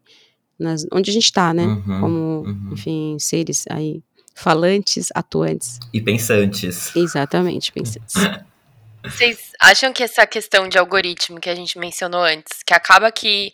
[0.57, 1.65] nas, onde a gente está, né?
[1.65, 2.69] Uhum, como, uhum.
[2.71, 4.01] enfim, seres aí
[4.33, 5.77] falantes, atuantes.
[5.93, 6.95] E pensantes.
[6.95, 8.13] Exatamente, pensantes.
[9.03, 13.51] Vocês acham que essa questão de algoritmo que a gente mencionou antes, que acaba que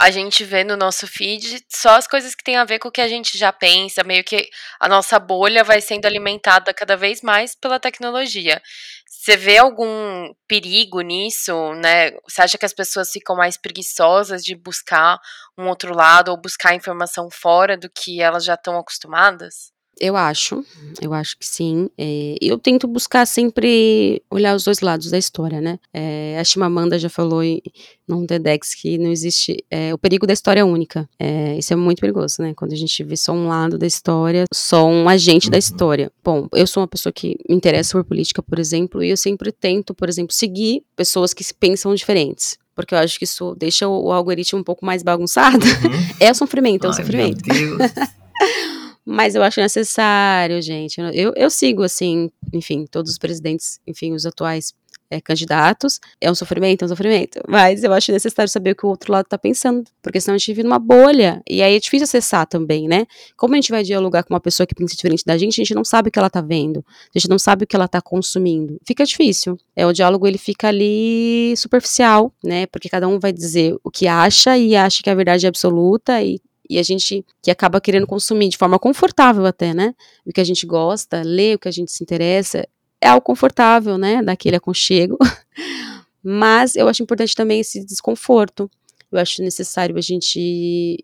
[0.00, 2.92] a gente vê no nosso feed só as coisas que tem a ver com o
[2.92, 4.48] que a gente já pensa, meio que
[4.80, 8.60] a nossa bolha vai sendo alimentada cada vez mais pela tecnologia.
[9.08, 12.12] Você vê algum perigo nisso, né?
[12.28, 15.18] Você acha que as pessoas ficam mais preguiçosas de buscar
[15.58, 19.75] um outro lado ou buscar informação fora do que elas já estão acostumadas?
[19.98, 20.62] Eu acho,
[21.00, 21.88] eu acho que sim.
[21.96, 25.78] É, eu tento buscar sempre olhar os dois lados da história, né?
[25.92, 27.62] É, a Chimamanda já falou em,
[28.06, 31.08] no TEDx que não existe é, o perigo da história única.
[31.18, 32.52] É, isso é muito perigoso, né?
[32.54, 35.60] Quando a gente vê só um lado da história, só um agente da uhum.
[35.60, 36.12] história.
[36.22, 39.50] Bom, eu sou uma pessoa que me interessa por política, por exemplo, e eu sempre
[39.50, 44.08] tento, por exemplo, seguir pessoas que pensam diferentes porque eu acho que isso deixa o,
[44.08, 45.64] o algoritmo um pouco mais bagunçado.
[45.64, 46.14] Uhum.
[46.20, 47.42] é o sofrimento, é o Ai, sofrimento.
[47.46, 47.90] Meu Deus.
[49.06, 51.00] Mas eu acho necessário, gente.
[51.14, 54.74] Eu, eu sigo, assim, enfim, todos os presidentes, enfim, os atuais
[55.10, 56.00] é, candidatos.
[56.20, 57.40] É um sofrimento, é um sofrimento.
[57.48, 59.84] Mas eu acho necessário saber o que o outro lado tá pensando.
[60.02, 61.42] Porque senão a gente vive numa bolha.
[61.48, 63.06] E aí é difícil acessar também, né?
[63.36, 65.74] Como a gente vai dialogar com uma pessoa que pensa diferente da gente, a gente
[65.74, 66.84] não sabe o que ela tá vendo.
[67.14, 68.78] A gente não sabe o que ela tá consumindo.
[68.84, 69.58] Fica difícil.
[69.74, 72.66] É, o diálogo ele fica ali superficial, né?
[72.66, 76.22] Porque cada um vai dizer o que acha e acha que a verdade é absoluta
[76.22, 79.94] e e a gente que acaba querendo consumir de forma confortável até, né?
[80.24, 82.66] O que a gente gosta, ler o que a gente se interessa,
[83.00, 84.22] é algo confortável, né?
[84.22, 85.18] Daquele aconchego.
[86.22, 88.70] Mas eu acho importante também esse desconforto.
[89.12, 90.38] Eu acho necessário a gente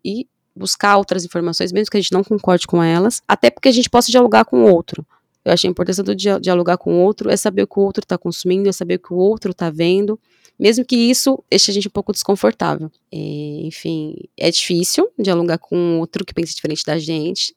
[0.04, 3.72] ir buscar outras informações, mesmo que a gente não concorde com elas, até porque a
[3.72, 5.06] gente possa dialogar com o outro.
[5.44, 8.04] Eu acho a importância do dialogar com o outro é saber o que o outro
[8.04, 10.18] está consumindo, é saber o que o outro está vendo,
[10.58, 12.90] mesmo que isso deixe a gente um pouco desconfortável.
[13.12, 17.54] É, enfim, é difícil dialogar com outro que pensa diferente da gente,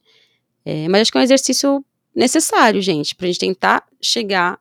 [0.65, 4.60] é, mas acho que é um exercício necessário, gente, para a gente tentar chegar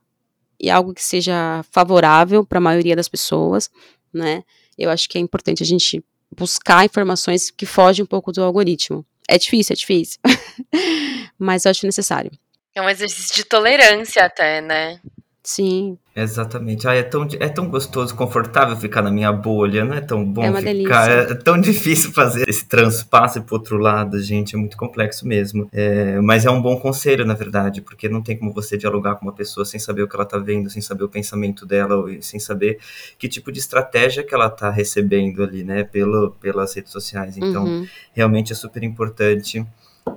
[0.60, 3.70] em algo que seja favorável para a maioria das pessoas,
[4.12, 4.42] né?
[4.76, 6.04] Eu acho que é importante a gente
[6.36, 9.06] buscar informações que fogem um pouco do algoritmo.
[9.28, 10.18] É difícil, é difícil,
[11.38, 12.30] mas eu acho necessário.
[12.74, 15.00] É um exercício de tolerância até, né?
[15.44, 15.98] Sim.
[16.16, 16.88] Exatamente.
[16.88, 20.42] Ai, é, tão, é tão gostoso, confortável ficar na minha bolha, não é tão bom
[20.42, 20.62] é ficar.
[21.06, 21.32] Delícia.
[21.32, 24.54] É tão difícil fazer esse transpasse pro outro lado, gente.
[24.54, 25.68] É muito complexo mesmo.
[25.70, 29.26] É, mas é um bom conselho, na verdade, porque não tem como você dialogar com
[29.26, 32.40] uma pessoa sem saber o que ela tá vendo, sem saber o pensamento dela, sem
[32.40, 32.78] saber
[33.18, 37.36] que tipo de estratégia que ela tá recebendo ali, né, pelo, pelas redes sociais.
[37.36, 37.86] Então, uhum.
[38.14, 39.62] realmente é super importante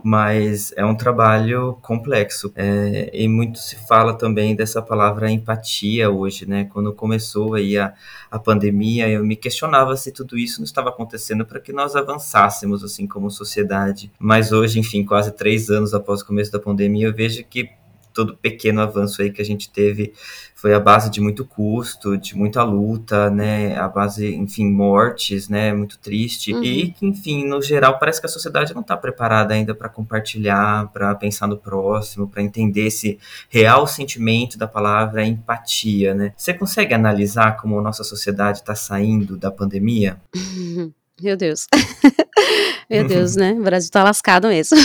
[0.04, 2.52] mas é um trabalho complexo.
[2.56, 6.66] É, e muito se fala também dessa palavra empatia hoje, né?
[6.66, 7.94] Quando começou aí a,
[8.30, 12.84] a pandemia, eu me questionava se tudo isso não estava acontecendo para que nós avançássemos,
[12.84, 14.12] assim, como sociedade.
[14.20, 17.70] Mas hoje, enfim, quase três anos após o começo da pandemia, eu vejo que
[18.18, 20.12] todo pequeno avanço aí que a gente teve
[20.56, 23.78] foi a base de muito custo, de muita luta, né?
[23.78, 25.72] A base, enfim, mortes, né?
[25.72, 26.52] Muito triste.
[26.52, 26.64] Uhum.
[26.64, 30.88] E que, enfim, no geral, parece que a sociedade não está preparada ainda para compartilhar,
[30.92, 36.34] para pensar no próximo, para entender esse real sentimento da palavra empatia, né?
[36.36, 40.20] Você consegue analisar como a nossa sociedade está saindo da pandemia?
[41.22, 41.68] Meu Deus.
[42.90, 43.54] Meu Deus, né?
[43.54, 44.78] O Brasil tá lascado mesmo.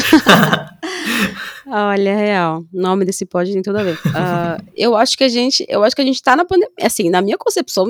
[1.66, 2.64] Olha, real.
[2.72, 3.94] O nome desse pod tem tudo a ver.
[3.94, 6.74] Uh, eu acho que a gente, eu acho que a gente tá na pandemia.
[6.80, 7.86] Assim, na minha concepção,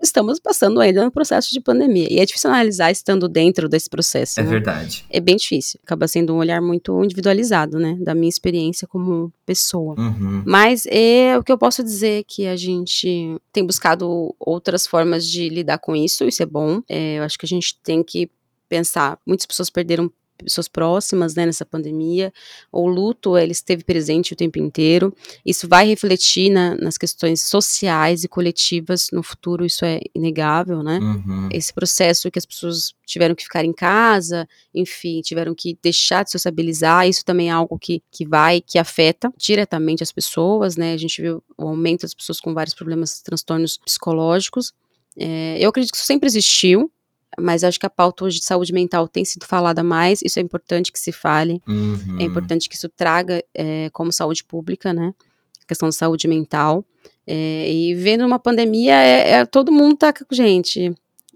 [0.00, 2.06] estamos passando ainda no processo de pandemia.
[2.10, 4.40] E é difícil analisar estando dentro desse processo.
[4.40, 4.48] É né?
[4.48, 5.04] verdade.
[5.10, 5.80] É bem difícil.
[5.84, 7.96] Acaba sendo um olhar muito individualizado, né?
[8.00, 9.94] Da minha experiência como pessoa.
[9.98, 10.42] Uhum.
[10.46, 15.48] Mas é o que eu posso dizer que a gente tem buscado outras formas de
[15.48, 16.24] lidar com isso.
[16.24, 16.80] Isso é bom.
[16.88, 18.30] É, eu acho que a gente tem que
[18.68, 19.18] pensar.
[19.26, 20.10] Muitas pessoas perderam
[20.44, 22.32] pessoas próximas, né, nessa pandemia.
[22.72, 25.14] O luto, ele esteve presente o tempo inteiro.
[25.44, 30.98] Isso vai refletir na, nas questões sociais e coletivas no futuro, isso é inegável, né?
[30.98, 31.48] Uhum.
[31.52, 36.30] Esse processo que as pessoas tiveram que ficar em casa, enfim, tiveram que deixar de
[36.30, 40.92] sociabilizar, isso também é algo que, que vai, que afeta diretamente as pessoas, né?
[40.92, 44.72] A gente viu o aumento das pessoas com vários problemas, transtornos psicológicos.
[45.16, 46.90] É, eu acredito que isso sempre existiu,
[47.38, 50.42] mas acho que a pauta hoje de saúde mental tem sido falada mais, isso é
[50.42, 52.18] importante que se fale, Uhum.
[52.20, 55.12] é importante que isso traga é, como saúde pública, né,
[55.62, 56.84] a questão da saúde mental,
[57.26, 60.92] é, e vendo uma pandemia, é, é, todo mundo tá, gente,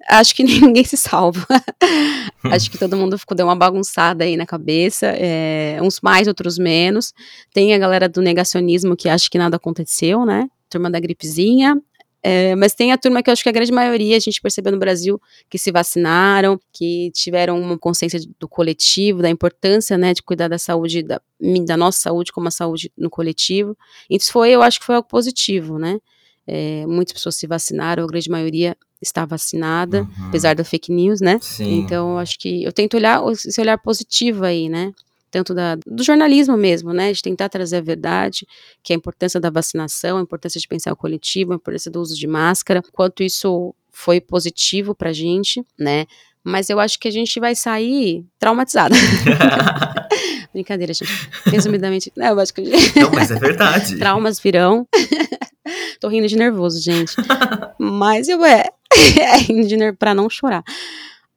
[0.08, 1.46] acho que ninguém se salva,
[2.44, 6.58] acho que todo mundo ficou, deu uma bagunçada aí na cabeça, é, uns mais, outros
[6.58, 7.12] menos,
[7.52, 11.80] tem a galera do negacionismo que acha que nada aconteceu, né, turma da gripezinha,
[12.22, 14.70] é, mas tem a turma que eu acho que a grande maioria a gente percebeu
[14.72, 20.22] no Brasil que se vacinaram, que tiveram uma consciência do coletivo, da importância, né, de
[20.22, 21.20] cuidar da saúde, da,
[21.66, 23.76] da nossa saúde como a saúde no coletivo.
[24.08, 25.98] Isso foi, eu acho que foi algo positivo, né?
[26.46, 30.26] É, muitas pessoas se vacinaram, a grande maioria está vacinada, Uhum.
[30.28, 31.38] apesar da fake news, né?
[31.40, 31.78] Sim.
[31.80, 34.92] Então, eu acho que eu tento olhar esse olhar positivo aí, né?
[35.32, 37.12] Tanto da, do jornalismo mesmo, né?
[37.12, 38.46] De tentar trazer a verdade,
[38.82, 42.00] que é a importância da vacinação, a importância de pensar o coletivo, a importância do
[42.00, 46.06] uso de máscara, quanto isso foi positivo pra gente, né?
[46.44, 48.94] Mas eu acho que a gente vai sair traumatizada.
[50.52, 51.10] Brincadeira, gente.
[51.46, 52.60] Resumidamente, não, eu acho que.
[52.60, 53.96] Não, mas é verdade.
[53.98, 54.86] traumas virão.
[55.98, 57.14] Tô rindo de nervoso, gente.
[57.78, 58.64] Mas eu é,
[59.18, 60.62] é rindo de nervoso pra não chorar.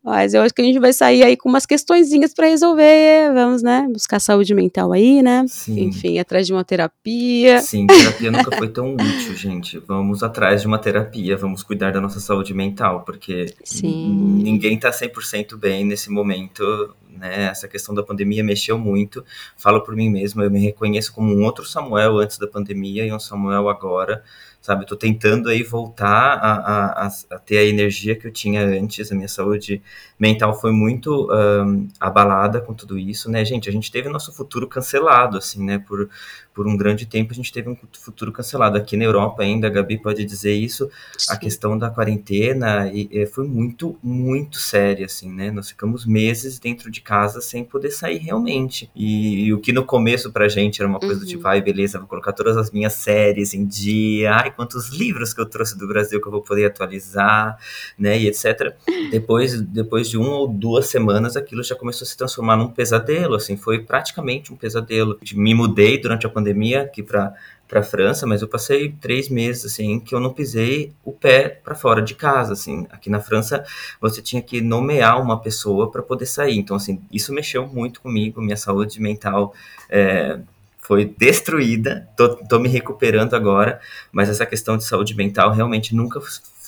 [0.05, 3.33] Mas eu acho que a gente vai sair aí com umas questõezinhas para resolver.
[3.33, 3.87] Vamos, né?
[3.91, 5.43] Buscar saúde mental aí, né?
[5.47, 5.85] Sim.
[5.85, 7.59] Enfim, atrás de uma terapia.
[7.59, 9.79] Sim, terapia nunca foi tão útil, gente.
[9.79, 14.41] Vamos atrás de uma terapia, vamos cuidar da nossa saúde mental, porque Sim.
[14.43, 17.45] ninguém tá 100% bem nesse momento, né?
[17.45, 19.25] Essa questão da pandemia mexeu muito.
[19.57, 23.11] Falo por mim mesmo, eu me reconheço como um outro Samuel antes da pandemia e
[23.11, 24.23] um Samuel agora,
[24.65, 24.81] sabe?
[24.81, 29.11] Eu tô tentando aí voltar a, a, a ter a energia que eu tinha antes,
[29.11, 29.79] a minha saúde
[30.17, 33.69] mental foi muito um, abalada com tudo isso, né, gente?
[33.69, 35.77] A gente teve nosso futuro cancelado, assim, né?
[35.77, 36.09] Por,
[36.55, 38.77] por um grande tempo a gente teve um futuro cancelado.
[38.77, 40.89] Aqui na Europa ainda, a Gabi pode dizer isso,
[41.29, 41.39] a Sim.
[41.39, 45.51] questão da quarentena e, e foi muito, muito séria, assim, né?
[45.51, 48.89] Nós ficamos meses dentro de casa sem poder sair realmente.
[48.95, 51.27] E, e o que no começo pra gente era uma coisa Uhum.
[51.27, 55.41] de vai, beleza, vou colocar todas as minhas séries em dia, ai, quantos livros que
[55.41, 57.57] eu trouxe do Brasil que eu vou poder atualizar,
[57.99, 58.73] né, e etc.
[59.11, 63.35] Depois, depois de uma ou duas semanas, aquilo já começou a se transformar num pesadelo,
[63.35, 65.19] assim, foi praticamente um pesadelo.
[65.33, 66.44] Me mudei durante a pandemia
[66.81, 67.33] aqui para
[67.67, 71.73] para França, mas eu passei três meses assim que eu não pisei o pé para
[71.73, 72.85] fora de casa, assim.
[72.91, 73.65] Aqui na França
[73.99, 78.41] você tinha que nomear uma pessoa para poder sair, então assim isso mexeu muito comigo,
[78.41, 79.53] minha saúde mental
[79.89, 80.39] é,
[80.77, 82.07] foi destruída.
[82.15, 83.81] Tô, tô me recuperando agora,
[84.11, 86.21] mas essa questão de saúde mental realmente nunca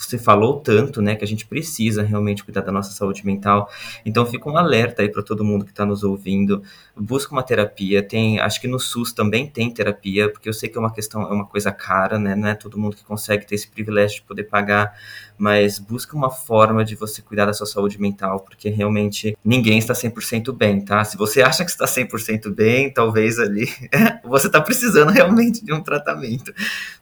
[0.05, 3.69] se falou tanto, né, que a gente precisa realmente cuidar da nossa saúde mental.
[4.05, 6.61] Então fica um alerta aí para todo mundo que está nos ouvindo,
[6.95, 8.01] busca uma terapia.
[8.03, 11.21] Tem, acho que no SUS também tem terapia, porque eu sei que é uma questão,
[11.23, 12.35] é uma coisa cara, né?
[12.35, 14.93] Não é todo mundo que consegue ter esse privilégio de poder pagar,
[15.37, 19.93] mas busca uma forma de você cuidar da sua saúde mental, porque realmente ninguém está
[19.93, 21.03] 100% bem, tá?
[21.03, 23.67] Se você acha que está 100% bem, talvez ali
[24.25, 26.53] você está precisando realmente de um tratamento,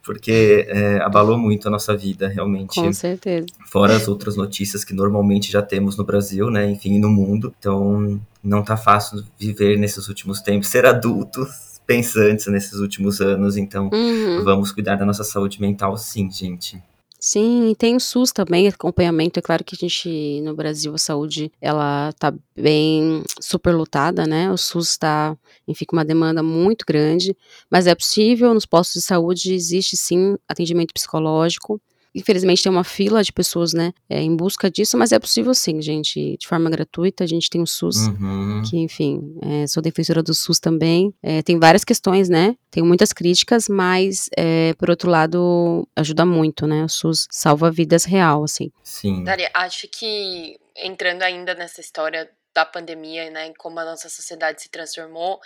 [0.04, 2.76] porque é, abalou muito a nossa vida, realmente.
[2.80, 3.48] Com certeza.
[3.66, 6.70] Fora as outras notícias que normalmente já temos no Brasil, né?
[6.70, 7.54] Enfim, no mundo.
[7.58, 11.48] Então, não tá fácil viver nesses últimos tempos, ser adulto,
[11.88, 13.58] pensantes nesses últimos anos.
[13.58, 14.44] Então, Uhum.
[14.44, 16.82] vamos cuidar da nossa saúde mental, sim, gente.
[17.28, 19.40] Sim, e tem o SUS também, acompanhamento.
[19.40, 24.52] É claro que a gente, no Brasil, a saúde, ela tá bem superlotada, né?
[24.52, 25.36] O SUS tá,
[25.68, 27.36] enfim, com uma demanda muito grande,
[27.68, 31.82] mas é possível, nos postos de saúde existe sim atendimento psicológico.
[32.16, 35.82] Infelizmente tem uma fila de pessoas, né, é, em busca disso, mas é possível sim,
[35.82, 37.24] gente, de forma gratuita.
[37.24, 38.62] A gente tem o SUS, Uhum.
[38.70, 41.14] que, enfim, é, sou defensora do SUS também.
[41.22, 42.56] É, tem várias questões, né?
[42.72, 46.86] Tem muitas críticas, mas, é, por outro lado, ajuda muito, né?
[46.86, 48.72] O SUS salva vidas real, assim.
[48.84, 49.24] Sim.
[49.24, 54.70] Dari, acho que entrando ainda nessa história da pandemia, né, como a nossa sociedade se
[54.70, 55.40] transformou,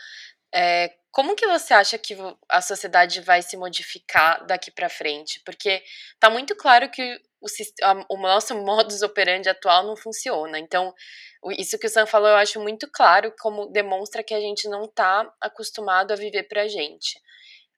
[0.53, 2.15] é, como que você acha que
[2.47, 5.41] a sociedade vai se modificar daqui para frente?
[5.43, 5.83] Porque
[6.19, 7.47] tá muito claro que o,
[8.13, 10.59] o, nosso modus operandi atual não funciona.
[10.59, 10.93] Então,
[11.57, 14.87] isso que o Sam falou eu acho muito claro, como demonstra que a gente não
[14.87, 17.19] tá acostumado a viver pra gente.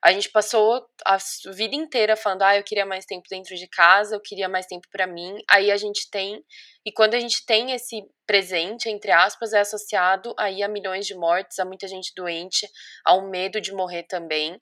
[0.04, 1.18] A gente passou a
[1.54, 4.88] vida inteira falando, ah, eu queria mais tempo dentro de casa, eu queria mais tempo
[4.92, 5.38] para mim.
[5.50, 6.44] Aí a gente tem,
[6.84, 11.14] e quando a gente tem esse presente, entre aspas, é associado aí a milhões de
[11.14, 12.68] mortes, a muita gente doente,
[13.06, 14.60] ao medo de morrer também.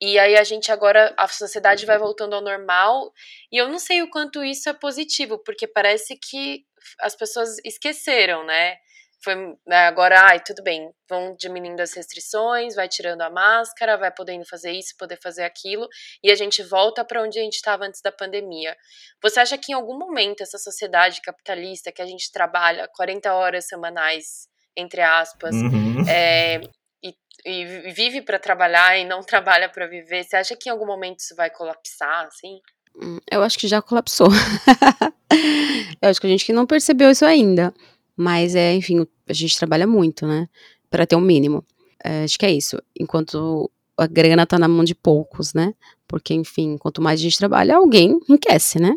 [0.00, 3.12] E aí a gente agora, a sociedade vai voltando ao normal,
[3.52, 6.64] e eu não sei o quanto isso é positivo, porque parece que
[7.00, 8.76] as pessoas esqueceram, né?
[9.22, 9.34] Foi
[9.66, 14.44] né, agora, ai, tudo bem, vão diminuindo as restrições, vai tirando a máscara, vai podendo
[14.46, 15.86] fazer isso, poder fazer aquilo,
[16.22, 18.74] e a gente volta para onde a gente estava antes da pandemia.
[19.22, 23.66] Você acha que em algum momento essa sociedade capitalista que a gente trabalha 40 horas
[23.66, 26.08] semanais, entre aspas, uhum.
[26.08, 26.60] é,
[27.02, 27.14] e,
[27.44, 31.20] e, vive para trabalhar e não trabalha para viver, você acha que em algum momento
[31.20, 32.58] isso vai colapsar, assim?
[32.96, 34.28] Hum, eu acho que já colapsou.
[36.02, 37.72] eu acho que a gente não percebeu isso ainda.
[38.20, 40.46] Mas é, enfim, a gente trabalha muito, né?
[40.90, 41.64] Para ter um mínimo.
[42.04, 42.76] É, acho que é isso.
[42.94, 45.72] Enquanto a grana tá na mão de poucos, né?
[46.06, 48.94] Porque, enfim, quanto mais a gente trabalha, alguém enriquece, né?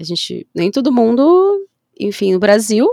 [0.00, 1.68] A gente, nem todo mundo,
[2.00, 2.88] enfim, no Brasil,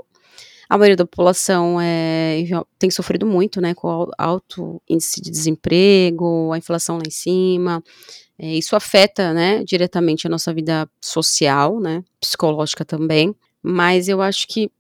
[0.68, 2.44] a maioria da população é,
[2.78, 7.84] tem sofrido muito, né, com alto índice de desemprego, a inflação lá em cima,
[8.40, 14.48] é, isso afeta, né, diretamente a nossa vida social, né, psicológica também, mas eu acho
[14.48, 14.72] que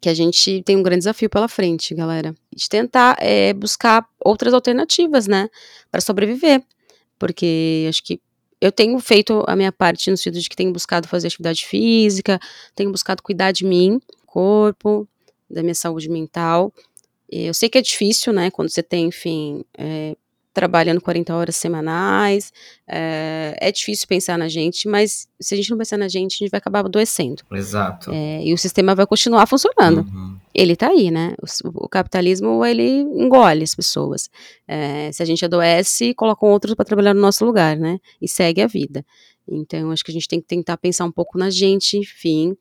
[0.00, 2.34] que a gente tem um grande desafio pela frente, galera.
[2.54, 5.48] De tentar é, buscar outras alternativas, né,
[5.90, 6.62] para sobreviver.
[7.18, 8.20] Porque acho que
[8.60, 12.38] eu tenho feito a minha parte no sentido de que tenho buscado fazer atividade física,
[12.74, 15.08] tenho buscado cuidar de mim, corpo,
[15.48, 16.72] da minha saúde mental.
[17.28, 20.16] Eu sei que é difícil, né, quando você tem, enfim, é,
[20.56, 22.50] trabalhando 40 horas semanais.
[22.88, 26.38] É, é, difícil pensar na gente, mas se a gente não pensar na gente, a
[26.38, 27.42] gente vai acabar adoecendo.
[27.52, 28.10] Exato.
[28.10, 29.98] É, e o sistema vai continuar funcionando.
[29.98, 30.38] Uhum.
[30.54, 31.34] Ele tá aí, né?
[31.42, 34.30] O, o, capitalismo, ele engole as pessoas.
[34.66, 37.98] É, se a gente adoece, colocam outros para trabalhar no nosso lugar, né?
[38.22, 39.04] E segue a vida.
[39.46, 42.56] Então, acho que a gente tem que tentar pensar um pouco na gente, enfim,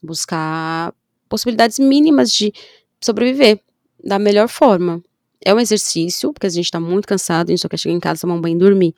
[0.00, 0.94] buscar
[1.28, 2.52] possibilidades mínimas de
[3.00, 3.58] sobreviver
[4.04, 5.02] da melhor forma.
[5.44, 8.00] É um exercício, porque a gente tá muito cansado, a gente só quer chegar em
[8.00, 8.94] casa, tomar um banho e dormir.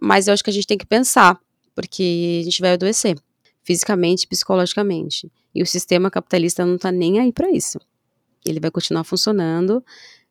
[0.00, 1.40] Mas eu acho que a gente tem que pensar,
[1.74, 3.16] porque a gente vai adoecer,
[3.64, 5.30] fisicamente psicologicamente.
[5.54, 7.80] E o sistema capitalista não tá nem aí para isso.
[8.44, 9.82] Ele vai continuar funcionando,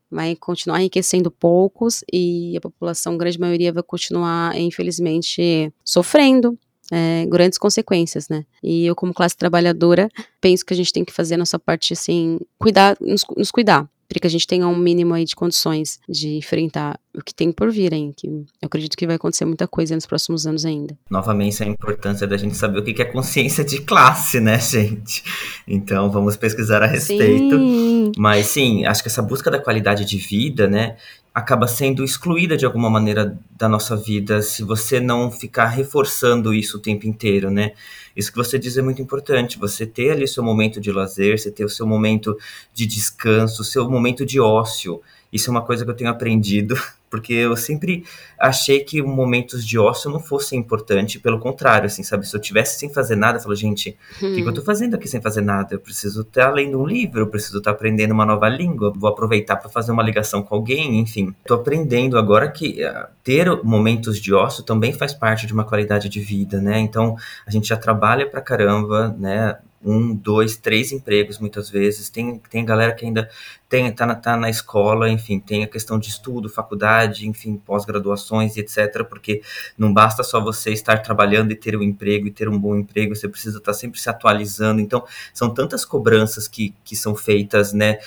[0.09, 6.57] vai continuar enriquecendo poucos e a população, grande maioria, vai continuar, infelizmente, sofrendo
[6.91, 8.45] é, grandes consequências, né?
[8.61, 10.07] E eu, como classe trabalhadora,
[10.39, 13.89] penso que a gente tem que fazer a nossa parte, assim, cuidar, nos, nos cuidar
[14.08, 17.51] para que a gente tenha um mínimo aí de condições de enfrentar o que tem
[17.51, 20.97] por vir aí, que eu acredito que vai acontecer muita coisa nos próximos anos ainda.
[21.10, 25.24] Novamente a importância da gente saber o que é consciência de classe, né, gente?
[25.68, 27.58] Então vamos pesquisar a respeito.
[27.58, 28.12] Sim.
[28.18, 30.97] Mas sim, acho que essa busca da qualidade de vida, né,
[31.34, 36.78] acaba sendo excluída de alguma maneira da nossa vida se você não ficar reforçando isso
[36.78, 37.74] o tempo inteiro, né?
[38.16, 41.51] Isso que você diz é muito importante, você ter ali seu momento de lazer, você
[41.51, 42.38] ter o seu momento
[42.74, 45.01] de descanso, o seu momento de ócio.
[45.32, 46.76] Isso é uma coisa que eu tenho aprendido
[47.16, 48.03] porque eu sempre
[48.38, 52.28] achei que momentos de ócio não fossem importantes, pelo contrário, assim, sabe?
[52.28, 54.36] Se eu tivesse sem fazer nada, eu falo, gente, o hum.
[54.36, 55.76] que, que, eu tô fazendo aqui sem fazer nada?
[55.76, 59.55] Eu preciso estar lendo um livro, eu preciso estar aprendendo uma nova língua, vou aproveitar
[59.55, 61.34] para fazer uma ligação com alguém, enfim.
[61.47, 66.09] Tô aprendendo agora que uh, ter momentos de ócio também faz parte de uma qualidade
[66.09, 66.80] de vida, né?
[66.80, 67.16] Então,
[67.47, 69.57] a gente já trabalha pra caramba, né?
[69.86, 72.09] Um, dois, três empregos muitas vezes.
[72.09, 73.29] Tem, tem galera que ainda
[73.69, 78.57] tem, tá, na, tá na escola, enfim, tem a questão de estudo, faculdade, enfim, pós-graduações
[78.57, 79.03] e etc.
[79.07, 79.41] Porque
[79.77, 83.15] não basta só você estar trabalhando e ter um emprego e ter um bom emprego,
[83.15, 84.81] você precisa estar sempre se atualizando.
[84.81, 87.99] Então, são tantas cobranças que, que são feitas, né?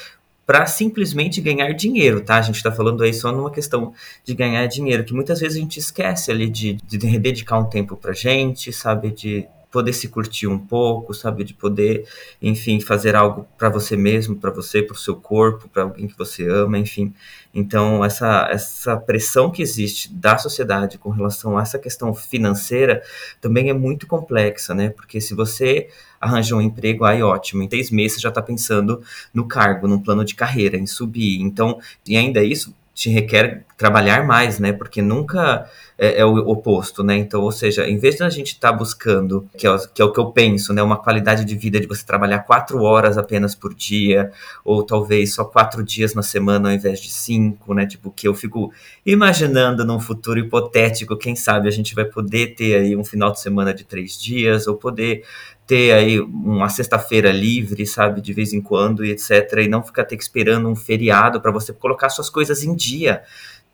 [0.48, 2.38] para simplesmente ganhar dinheiro, tá?
[2.38, 3.92] A gente está falando aí só numa questão
[4.24, 7.94] de ganhar dinheiro, que muitas vezes a gente esquece ali de, de dedicar um tempo
[7.94, 9.10] pra gente, sabe?
[9.10, 9.46] De,
[9.78, 12.04] poder se curtir um pouco, sabe, de poder,
[12.42, 16.18] enfim, fazer algo para você mesmo, para você, para o seu corpo, para alguém que
[16.18, 17.14] você ama, enfim.
[17.54, 23.00] Então, essa essa pressão que existe da sociedade com relação a essa questão financeira
[23.40, 24.88] também é muito complexa, né?
[24.90, 25.88] Porque se você
[26.20, 29.00] arranja um emprego, aí ótimo, em três meses você já está pensando
[29.32, 31.40] no cargo, no plano de carreira, em subir.
[31.40, 34.72] Então, e ainda isso, te requer trabalhar mais, né?
[34.72, 37.16] Porque nunca é, é, o oposto, né?
[37.16, 40.04] Então, ou seja, em vez de a gente estar tá buscando, que é, que é,
[40.04, 40.82] o que eu penso, né?
[40.82, 44.32] Uma qualidade de vida de você trabalhar quatro horas apenas por dia,
[44.64, 47.86] ou talvez só quatro dias na semana ao invés de cinco, né?
[47.86, 48.72] Tipo, que eu fico
[49.06, 53.40] imaginando num futuro hipotético, quem sabe a gente vai poder ter aí um final de
[53.40, 55.22] semana de três dias, ou poder
[55.68, 60.06] ter aí uma sexta-feira livre, sabe, de vez em quando e etc, e não ficar
[60.06, 63.22] ter que esperando um feriado para você colocar suas coisas em dia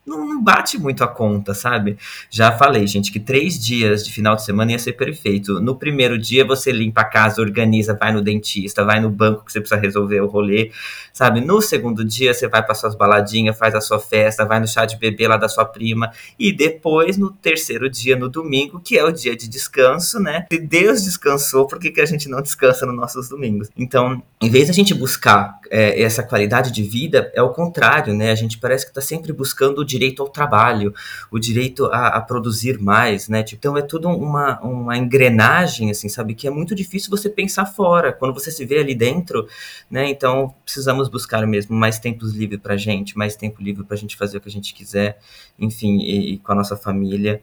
[0.06, 1.96] não, não, bate muito a conta, sabe?
[2.30, 5.60] Já falei, gente, que três dias de final de semana ia ser perfeito.
[5.60, 9.52] No primeiro dia você limpa a casa, organiza, vai no dentista, vai no banco que
[9.52, 10.70] você precisa resolver o rolê,
[11.12, 11.40] sabe?
[11.40, 14.84] No segundo dia você vai para suas baladinhas, faz a sua festa, vai no chá
[14.84, 16.12] de bebê lá da sua prima.
[16.38, 20.46] E depois, no terceiro dia, no domingo, que é o dia de descanso, né?
[20.52, 23.70] Se Deus descansou, por que, que a gente não descansa nos nossos domingos?
[23.76, 28.14] Então, em vez de a gente buscar é, essa qualidade de vida, é o contrário,
[28.14, 28.30] né?
[28.30, 30.92] A gente parece que está sempre buscando o direito ao trabalho,
[31.30, 33.42] o direito a, a produzir mais, né?
[33.42, 36.34] Tipo, então é tudo uma, uma engrenagem, assim, sabe?
[36.34, 39.46] Que é muito difícil você pensar fora, quando você se vê ali dentro,
[39.90, 40.08] né?
[40.10, 44.38] Então precisamos buscar mesmo mais tempos livres pra gente, mais tempo livre pra gente fazer
[44.38, 45.18] o que a gente quiser,
[45.58, 47.40] enfim, e, e com a nossa família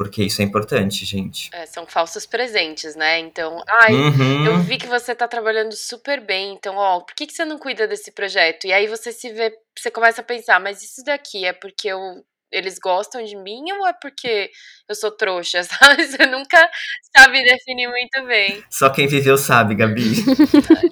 [0.00, 1.50] porque isso é importante, gente.
[1.52, 3.18] É, são falsos presentes, né?
[3.18, 4.46] Então, ai, uhum.
[4.46, 7.58] eu vi que você tá trabalhando super bem, então, ó, por que, que você não
[7.58, 8.66] cuida desse projeto?
[8.66, 12.24] E aí você se vê, você começa a pensar, mas isso daqui é porque eu
[12.52, 14.50] eles gostam de mim ou é porque
[14.88, 16.04] eu sou trouxa, sabe?
[16.06, 16.68] Você nunca
[17.16, 18.62] sabe definir muito bem.
[18.70, 20.12] Só quem viveu sabe, Gabi.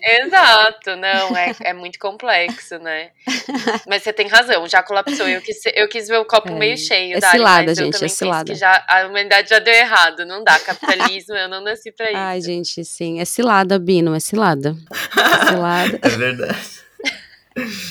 [0.03, 3.11] Exato, não, é, é muito complexo, né?
[3.87, 5.29] Mas você tem razão, já colapsou.
[5.29, 8.09] Eu quis, eu quis ver o copo é, meio cheio, é Dari, cilada, gente, é
[8.09, 8.53] cilada.
[8.53, 10.59] Que já, a humanidade já deu errado, não dá.
[10.61, 12.17] Capitalismo, eu não nasci pra isso.
[12.17, 14.77] Ai, gente, sim, é cilada, Bino, é cilada.
[15.17, 15.99] É cilada.
[16.03, 16.88] é verdade.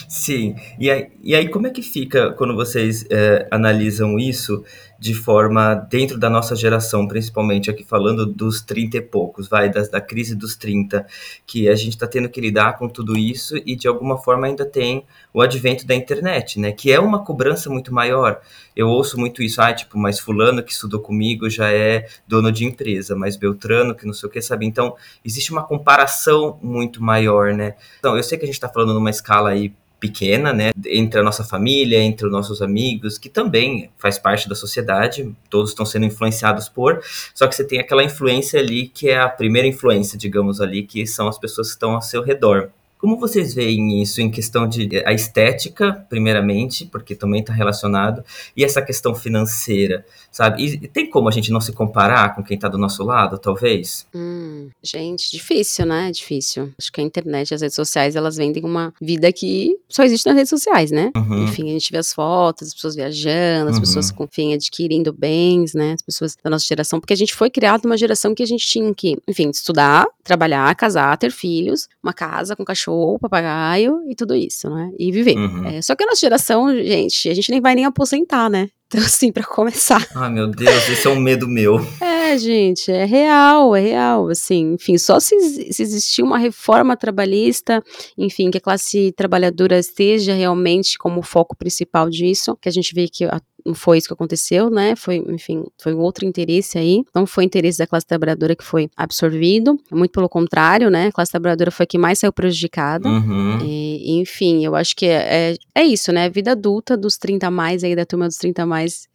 [0.07, 4.63] Sim, e aí, e aí como é que fica quando vocês é, analisam isso
[4.99, 9.89] de forma dentro da nossa geração, principalmente aqui falando dos 30 e poucos, vai, das,
[9.89, 11.05] da crise dos 30,
[11.45, 14.65] que a gente está tendo que lidar com tudo isso e de alguma forma ainda
[14.65, 16.71] tem o advento da internet, né?
[16.71, 18.41] Que é uma cobrança muito maior.
[18.75, 22.65] Eu ouço muito isso, ah, tipo, mas fulano que estudou comigo já é dono de
[22.65, 24.65] empresa, mas Beltrano que não sei o que, sabe?
[24.65, 27.75] Então, existe uma comparação muito maior, né?
[27.99, 31.23] Então, eu sei que a gente está falando numa escala aí pequena, né, entre a
[31.23, 36.05] nossa família, entre os nossos amigos, que também faz parte da sociedade, todos estão sendo
[36.05, 37.01] influenciados por,
[37.33, 41.05] só que você tem aquela influência ali que é a primeira influência, digamos ali, que
[41.07, 42.71] são as pessoas que estão ao seu redor.
[42.97, 48.23] Como vocês veem isso em questão de a estética, primeiramente, porque também está relacionado,
[48.55, 50.63] e essa questão financeira, sabe?
[50.65, 54.07] E tem como a gente não se comparar com quem está do nosso lado, talvez?
[54.15, 56.11] Hum, gente, difícil, né?
[56.11, 56.71] Difícil.
[56.77, 60.35] Acho que a internet, as redes sociais, elas vendem uma vida que só existe nas
[60.35, 61.11] redes sociais, né?
[61.15, 61.43] Uhum.
[61.43, 63.81] Enfim, a gente vê as fotos, as pessoas viajando, as uhum.
[63.81, 65.93] pessoas, enfim, adquirindo bens, né?
[65.93, 68.65] As pessoas da nossa geração, porque a gente foi criado numa geração que a gente
[68.65, 74.15] tinha que, enfim, estudar, trabalhar, casar, ter filhos, uma casa com cachorro cachorro, papagaio e
[74.15, 74.91] tudo isso, né?
[74.97, 75.37] E viver.
[75.37, 75.65] Uhum.
[75.65, 78.69] É, só que a nossa geração, gente, a gente nem vai nem aposentar, né?
[78.87, 80.05] Então, assim, para começar.
[80.15, 81.79] Ai, meu Deus, esse é um medo meu.
[82.01, 84.27] É, gente, é real, é real.
[84.29, 85.39] Assim, enfim, só se,
[85.71, 87.83] se existir uma reforma trabalhista,
[88.17, 93.07] enfim, que a classe trabalhadora esteja realmente como foco principal disso, que a gente vê
[93.07, 94.95] que a não foi isso que aconteceu, né?
[94.95, 97.03] Foi, enfim, foi um outro interesse aí.
[97.13, 101.07] Não foi interesse da classe trabalhadora que foi absorvido, muito pelo contrário, né?
[101.07, 103.09] A classe trabalhadora foi a que mais saiu prejudicada.
[103.09, 103.59] Uhum.
[103.61, 106.25] E, enfim, eu acho que é, é, é isso, né?
[106.25, 109.07] A vida adulta dos 30 a mais aí, da turma dos 30 a mais,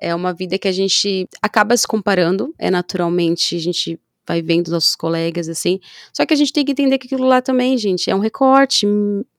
[0.00, 4.00] é uma vida que a gente acaba se comparando, é naturalmente, a gente
[4.30, 5.80] vai vendo nossos colegas, assim.
[6.12, 8.86] Só que a gente tem que entender que aquilo lá também, gente, é um recorte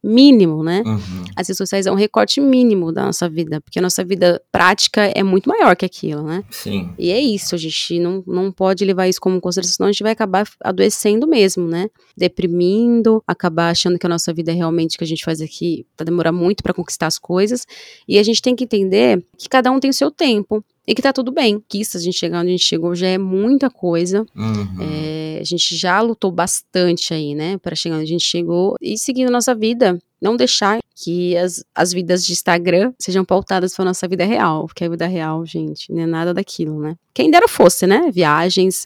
[0.03, 0.81] mínimo, né?
[0.85, 1.23] Uhum.
[1.35, 5.01] As redes sociais é um recorte mínimo da nossa vida, porque a nossa vida prática
[5.15, 6.43] é muito maior que aquilo, né?
[6.49, 6.89] Sim.
[6.97, 10.03] E é isso, a gente não, não pode levar isso como consideração, senão a gente
[10.03, 11.89] vai acabar adoecendo mesmo, né?
[12.17, 16.05] Deprimindo, acabar achando que a nossa vida é realmente que a gente faz aqui vai
[16.05, 17.65] demorar muito para conquistar as coisas.
[18.07, 21.01] E a gente tem que entender que cada um tem o seu tempo e que
[21.01, 21.63] tá tudo bem.
[21.69, 24.25] Que isso, a gente chegar onde a gente chegou já é muita coisa.
[24.35, 24.81] Uhum.
[24.81, 28.97] É, a gente já lutou bastante aí, né, para chegar onde a gente chegou e
[28.97, 29.97] seguindo nossa vida.
[30.21, 34.67] Não deixar que as, as vidas de Instagram sejam pautadas pela nossa vida real.
[34.67, 36.95] Porque a vida real, gente, não é nada daquilo, né?
[37.13, 38.11] Quem dera fosse, né?
[38.13, 38.85] Viagens,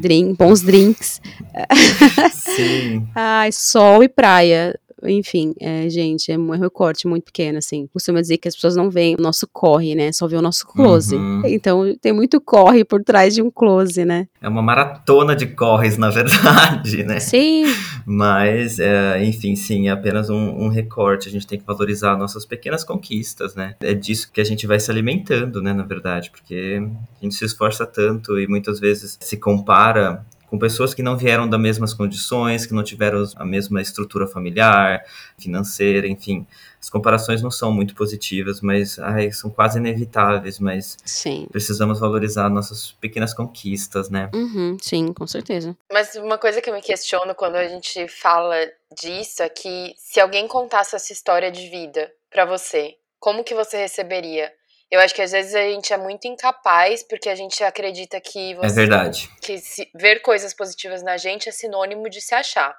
[0.00, 1.20] drink, bons drinks.
[2.32, 3.06] Sim.
[3.14, 4.74] Ai, sol e praia
[5.04, 7.86] enfim, é, gente, é um recorte muito pequeno, assim.
[7.92, 10.12] Costuma dizer que as pessoas não veem o nosso corre, né?
[10.12, 11.14] Só vê o nosso close.
[11.16, 11.42] Uhum.
[11.44, 14.28] Então, tem muito corre por trás de um close, né?
[14.40, 17.20] É uma maratona de corres, na verdade, né?
[17.20, 17.64] Sim.
[18.06, 21.28] Mas, é, enfim, sim, é apenas um, um, recorte.
[21.28, 23.74] A gente tem que valorizar nossas pequenas conquistas, né?
[23.80, 26.82] É disso que a gente vai se alimentando, né, na verdade, porque
[27.20, 31.48] a gente se esforça tanto e muitas vezes se compara com pessoas que não vieram
[31.48, 35.02] das mesmas condições, que não tiveram a mesma estrutura familiar,
[35.38, 36.46] financeira, enfim.
[36.78, 41.48] As comparações não são muito positivas, mas ai, são quase inevitáveis, mas sim.
[41.50, 44.28] precisamos valorizar nossas pequenas conquistas, né?
[44.34, 45.74] Uhum, sim, com certeza.
[45.90, 48.54] Mas uma coisa que eu me questiono quando a gente fala
[48.94, 53.78] disso é que se alguém contasse essa história de vida para você, como que você
[53.78, 54.52] receberia?
[54.92, 58.52] Eu acho que às vezes a gente é muito incapaz porque a gente acredita que
[58.52, 59.30] É você, verdade.
[59.40, 62.76] que se- ver coisas positivas na gente é sinônimo de se achar.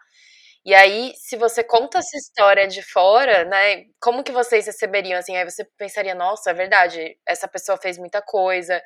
[0.65, 5.35] E aí, se você conta essa história de fora, né, como que vocês receberiam assim?
[5.35, 8.81] Aí você pensaria, nossa, é verdade, essa pessoa fez muita coisa.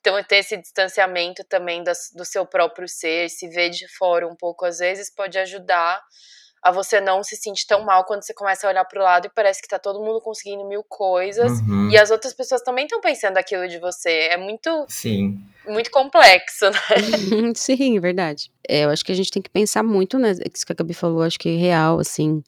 [0.00, 4.36] Então, ter esse distanciamento também das- do seu próprio ser, se ver de fora um
[4.36, 6.00] pouco às vezes, pode ajudar
[6.62, 9.30] a você não se sentir tão mal quando você começa a olhar pro lado e
[9.30, 11.60] parece que tá todo mundo conseguindo mil coisas.
[11.60, 14.28] Uhum, E as outras pessoas também estão pensando aquilo de você.
[14.30, 15.38] É muito, Sim.
[15.66, 17.52] muito complexo, né?
[17.54, 18.50] Sim, é verdade.
[18.68, 20.32] É, eu acho que a gente tem que pensar muito, né?
[20.54, 22.42] Isso que a Gabi falou, acho que é real, assim.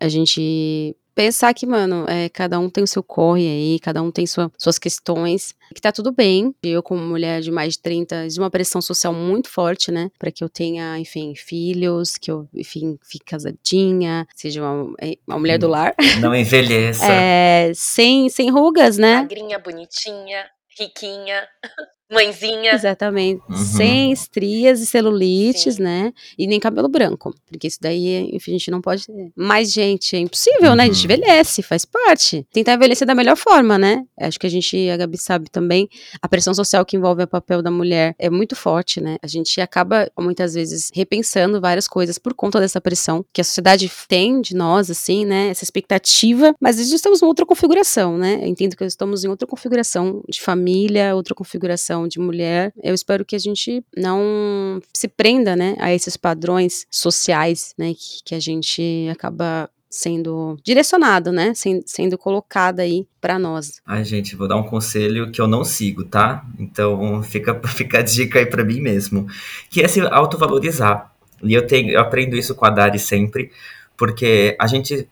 [0.00, 4.10] A gente pensar que, mano, é, cada um tem o seu corre aí, cada um
[4.12, 6.54] tem sua- suas questões, que tá tudo bem.
[6.62, 10.10] Eu, como mulher de mais de 30, de uma pressão social muito forte, né?
[10.18, 15.38] Pra que eu tenha, enfim, filhos, que eu, enfim, fique casadinha, seja uma, é, uma
[15.38, 15.94] mulher do lar.
[16.20, 17.06] Não envelheça.
[17.10, 19.16] É, sem, sem rugas, né?
[19.16, 20.44] Magrinha, bonitinha,
[20.78, 21.48] riquinha,
[22.10, 22.72] mãezinha.
[22.72, 23.42] Exatamente.
[23.48, 23.56] Uhum.
[23.56, 25.82] Sem estrias e celulites, Sim.
[25.82, 26.12] né?
[26.38, 27.34] E nem cabelo branco.
[27.50, 29.30] Porque isso daí, enfim, a gente não pode ter.
[29.36, 30.84] Mas, gente, é impossível, né?
[30.84, 31.04] A gente Uhum.
[31.04, 32.46] envelhece, faz parte.
[32.52, 34.04] Tentar envelhecer da melhor forma, né?
[34.20, 35.88] Acho que a gente, a Gabi sabe também,
[36.22, 39.16] a pressão social que envolve o papel da mulher é muito forte, né?
[39.22, 43.90] A gente acaba, muitas vezes, repensando várias coisas por conta dessa pressão que a sociedade
[44.08, 45.48] tem de nós, assim, né?
[45.48, 46.54] Essa expectativa.
[46.60, 48.40] Mas nós estamos em outra configuração, né?
[48.42, 52.72] Eu entendo que estamos em outra configuração de família, outra configuração de mulher.
[52.82, 58.24] Eu espero que a gente não se prenda, né, a esses padrões sociais, né, que,
[58.24, 58.82] que a gente
[59.12, 63.80] acaba sendo direcionado, né, sen- sendo colocado aí pra nós.
[63.86, 66.44] Ai, gente, vou dar um conselho que eu não sigo, tá?
[66.58, 69.26] Então fica, fica a dica aí pra mim mesmo.
[69.70, 71.12] Que é se autovalorizar.
[71.42, 73.50] E eu tenho, eu aprendo isso com a Dari sempre,
[73.96, 75.08] porque a gente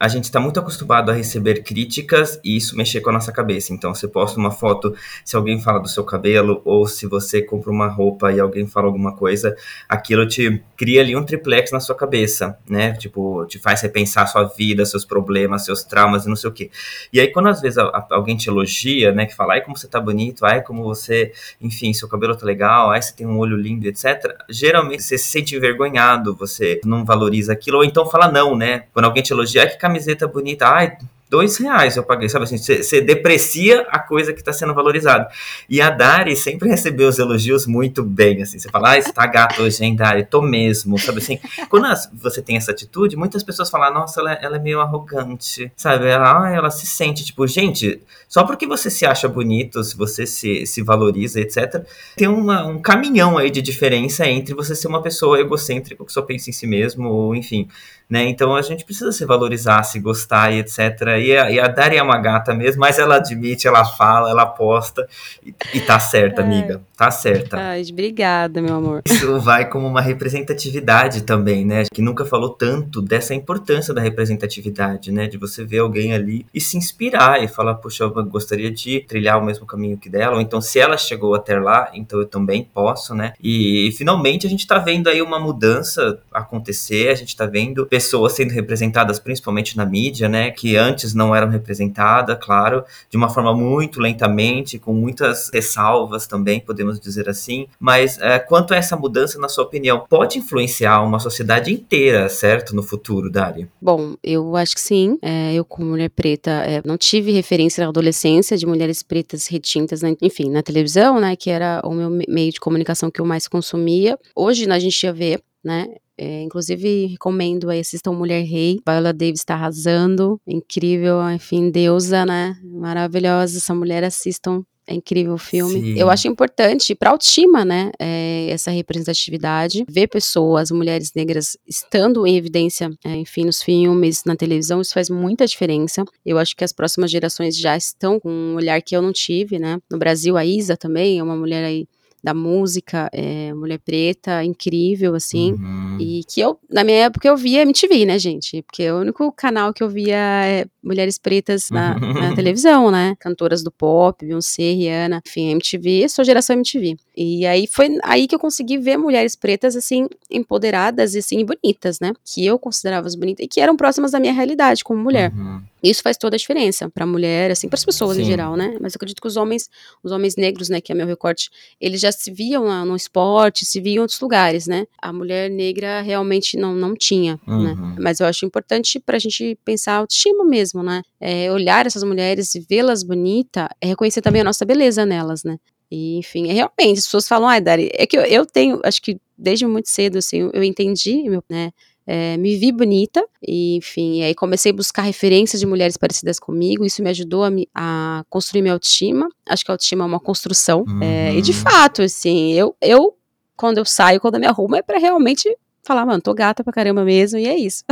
[0.00, 3.72] a gente está muito acostumado a receber críticas e isso mexer com a nossa cabeça.
[3.72, 4.94] Então, você posta uma foto,
[5.24, 8.86] se alguém fala do seu cabelo, ou se você compra uma roupa e alguém fala
[8.86, 9.56] alguma coisa,
[9.88, 12.92] aquilo te cria ali um triplex na sua cabeça, né?
[12.92, 16.52] Tipo, te faz repensar a sua vida, seus problemas, seus traumas e não sei o
[16.52, 16.70] quê.
[17.12, 17.78] E aí, quando às vezes
[18.10, 19.26] alguém te elogia, né?
[19.26, 22.92] Que fala, ai, como você tá bonito, ai, como você, enfim, seu cabelo tá legal,
[22.92, 24.32] ai, você tem um olho lindo, etc.
[24.48, 28.84] Geralmente você se sente envergonhado, você não valoriza aquilo, ou então fala não, né?
[28.92, 30.96] Quando alguém te elogia, ai, que camiseta bonita, ai,
[31.28, 35.28] dois reais eu paguei, sabe assim, você, deprecia a coisa que está sendo valorizada.
[35.68, 39.26] E a Dari sempre recebeu os elogios muito bem, assim, você fala, ai, você tá
[39.26, 41.38] gato hoje, hein, Dari, tô mesmo, sabe assim.
[41.68, 46.06] Quando você tem essa atitude, muitas pessoas falam, nossa, ela, ela é meio arrogante, sabe,
[46.06, 50.26] ela, ai, ela se sente, tipo, gente, só porque você se acha bonito, se você
[50.26, 51.84] se, se valoriza, etc.,
[52.16, 56.22] tem uma- um caminhão aí de diferença entre você ser uma pessoa egocêntrica, que só
[56.22, 57.68] pensa em si mesmo, ou enfim,
[58.08, 58.22] né?
[58.28, 60.78] Então a gente precisa se valorizar, se gostar e etc.
[61.18, 64.46] E a, e a Dari é uma gata mesmo, mas ela admite, ela fala, ela
[64.46, 65.08] posta,
[65.44, 67.56] e, e tá certa, amiga, tá certa.
[67.56, 69.02] Ai, obrigada, meu amor.
[69.06, 71.84] Isso vai como uma representatividade também, né?
[71.92, 75.26] Que nunca falou tanto dessa importância da representatividade, né?
[75.26, 79.38] De você ver alguém ali e se inspirar e falar, puxa, eu gostaria de trilhar
[79.38, 82.62] o mesmo caminho que dela, ou então se ela chegou até lá, então eu também
[82.62, 83.32] posso, né?
[83.42, 88.32] E finalmente a gente tá vendo aí uma mudança acontecer, a gente tá vendo pessoas
[88.32, 90.50] sendo representadas principalmente na mídia, né?
[90.50, 96.60] Que antes não eram representadas, claro, de uma forma muito lentamente, com muitas ressalvas também,
[96.60, 97.66] podemos dizer assim.
[97.78, 102.74] Mas é, quanto a essa mudança, na sua opinião, pode influenciar uma sociedade inteira, certo?
[102.74, 103.68] No futuro, Dari?
[103.80, 105.18] Bom, eu acho que sim.
[105.22, 110.02] É, eu, como mulher preta, é, não tive referência na adolescência de mulheres pretas retintas,
[110.20, 111.36] enfim, na televisão, né?
[111.36, 114.18] Que era o meu me- meio de comunicação que eu mais consumia.
[114.34, 115.86] Hoje, né, a gente já vê né?
[116.18, 118.80] É, inclusive, recomendo aí, assistam Mulher Rei.
[118.86, 120.40] Viola Davis está arrasando.
[120.46, 122.56] Incrível, enfim, deusa, né?
[122.64, 123.58] Maravilhosa.
[123.58, 124.64] Essa mulher assistam.
[124.88, 125.80] É incrível o filme.
[125.80, 125.98] Sim.
[125.98, 127.92] Eu acho importante para autoestima, né?
[127.98, 129.84] é, essa representatividade.
[129.86, 135.10] Ver pessoas, mulheres negras, estando em evidência, é, enfim, nos filmes, na televisão, isso faz
[135.10, 136.04] muita diferença.
[136.24, 139.58] Eu acho que as próximas gerações já estão com um olhar que eu não tive,
[139.58, 139.78] né?
[139.90, 141.86] No Brasil, a Isa também é uma mulher aí
[142.22, 145.52] da música, é, mulher preta, incrível, assim.
[145.52, 145.96] Uhum.
[146.00, 148.62] E que eu, na minha época, eu via MTV, né, gente?
[148.62, 153.14] Porque o único canal que eu via é mulheres pretas na, na televisão, né?
[153.20, 156.96] Cantoras do pop, Beyoncé, Rihanna, enfim, MTV, sou geração MTV.
[157.14, 162.00] E aí foi aí que eu consegui ver mulheres pretas, assim, empoderadas e, assim, bonitas,
[162.00, 162.12] né?
[162.24, 165.32] Que eu considerava as bonitas e que eram próximas da minha realidade como mulher.
[165.32, 165.60] Uhum.
[165.82, 168.30] Isso faz toda a diferença pra mulher, assim, para as pessoas em Sim.
[168.30, 168.76] geral, né?
[168.80, 169.70] Mas eu acredito que os homens,
[170.02, 173.64] os homens negros, né, que é meu recorte, eles já se viam lá no esporte,
[173.64, 174.86] se viam em outros lugares, né?
[175.00, 177.76] A mulher negra realmente não, não tinha, né?
[177.78, 177.96] Uhum.
[177.98, 181.02] Mas eu acho importante pra gente pensar a autoestima mesmo, né?
[181.20, 185.56] É, olhar essas mulheres e vê-las bonitas, é reconhecer também a nossa beleza nelas, né?
[185.90, 189.00] E, enfim, é realmente, as pessoas falam, ai, Dari, é que eu, eu tenho, acho
[189.00, 191.70] que desde muito cedo, assim, eu, eu entendi, né?
[192.10, 196.38] é, me vi bonita, e, enfim, e aí comecei a buscar referências de mulheres parecidas
[196.38, 200.06] comigo, isso me ajudou a, me- a construir minha autoestima, acho que a autoestima é
[200.06, 201.56] uma construção, é, e de Uhum.
[201.58, 203.14] fato, assim, eu, eu,
[203.56, 206.72] quando eu saio, quando eu me arrumo, é pra realmente falar, mano, tô gata pra
[206.72, 207.82] caramba mesmo, e é isso.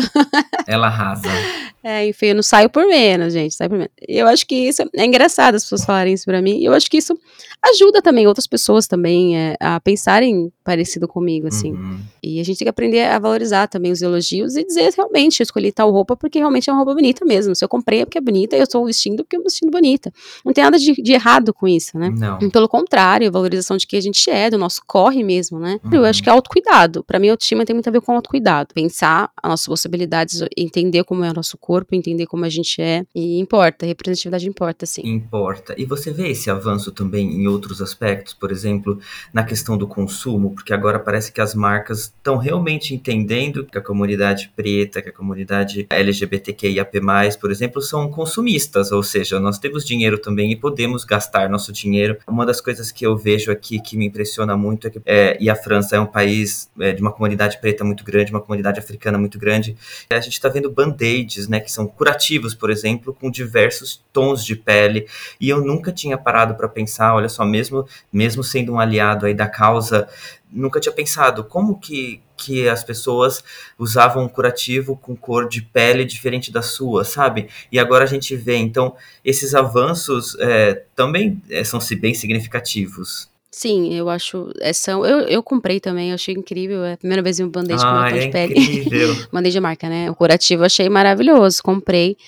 [0.66, 1.28] Ela arrasa.
[1.88, 3.92] É, enfim, eu não saio por menos, gente, saio por menos.
[4.08, 6.60] Eu acho que isso é engraçado as pessoas falarem isso pra mim.
[6.60, 7.16] Eu acho que isso
[7.64, 11.72] ajuda também outras pessoas também é, a pensarem parecido comigo, assim.
[11.72, 12.00] Uhum.
[12.20, 15.44] E a gente tem que aprender a valorizar também os elogios e dizer realmente, eu
[15.44, 17.54] escolhi tal roupa porque realmente é uma roupa bonita mesmo.
[17.54, 19.70] Se eu comprei é porque é bonita e eu estou vestindo porque eu me vestindo
[19.70, 20.12] bonita.
[20.44, 22.10] Não tem nada de, de errado com isso, né?
[22.10, 22.38] Não.
[22.50, 25.78] Pelo contrário, a valorização de quem a gente é, do nosso corre mesmo, né?
[25.92, 26.06] Eu Uhum.
[26.06, 27.04] acho que é autocuidado.
[27.04, 28.74] Pra mim, autoestima tem muito a ver com autocuidado.
[28.74, 33.04] Pensar as nossas possibilidades, entender como é o nosso corpo, entender como a gente é.
[33.14, 35.02] E importa, a representatividade importa, sim.
[35.06, 35.74] Importa.
[35.78, 38.98] E você vê esse avanço também em outros aspectos, por exemplo,
[39.32, 43.80] na questão do consumo, porque agora parece que as marcas estão realmente entendendo que a
[43.80, 47.00] comunidade preta, que a comunidade LGBTQIAP+,
[47.40, 52.16] por exemplo, são consumistas, ou seja, nós temos dinheiro também e podemos gastar nosso dinheiro.
[52.26, 55.50] Uma das coisas que eu vejo aqui que me impressiona muito é que, é, e
[55.50, 59.18] a França é um país é, de uma comunidade preta muito grande, uma comunidade africana
[59.18, 59.76] muito grande,
[60.10, 64.56] a gente está vendo band-aids, né, que são curativos, por exemplo, com diversos tons de
[64.56, 65.06] pele,
[65.38, 69.34] e eu nunca tinha parado para pensar, olha só, mesmo, mesmo sendo um aliado aí
[69.34, 70.08] da causa,
[70.50, 73.42] nunca tinha pensado como que, que as pessoas
[73.78, 77.48] usavam um curativo com cor de pele diferente da sua, sabe?
[77.70, 78.94] E agora a gente vê, então,
[79.24, 83.28] esses avanços é, também é, são se bem significativos.
[83.50, 84.50] Sim, eu acho.
[84.60, 86.84] É, são, eu, eu comprei também, achei incrível.
[86.84, 88.54] É a primeira vez em um band-aid com Ah, batom é de pele.
[88.60, 89.16] incrível.
[89.50, 90.10] De marca, né?
[90.10, 92.18] O curativo eu achei maravilhoso, comprei.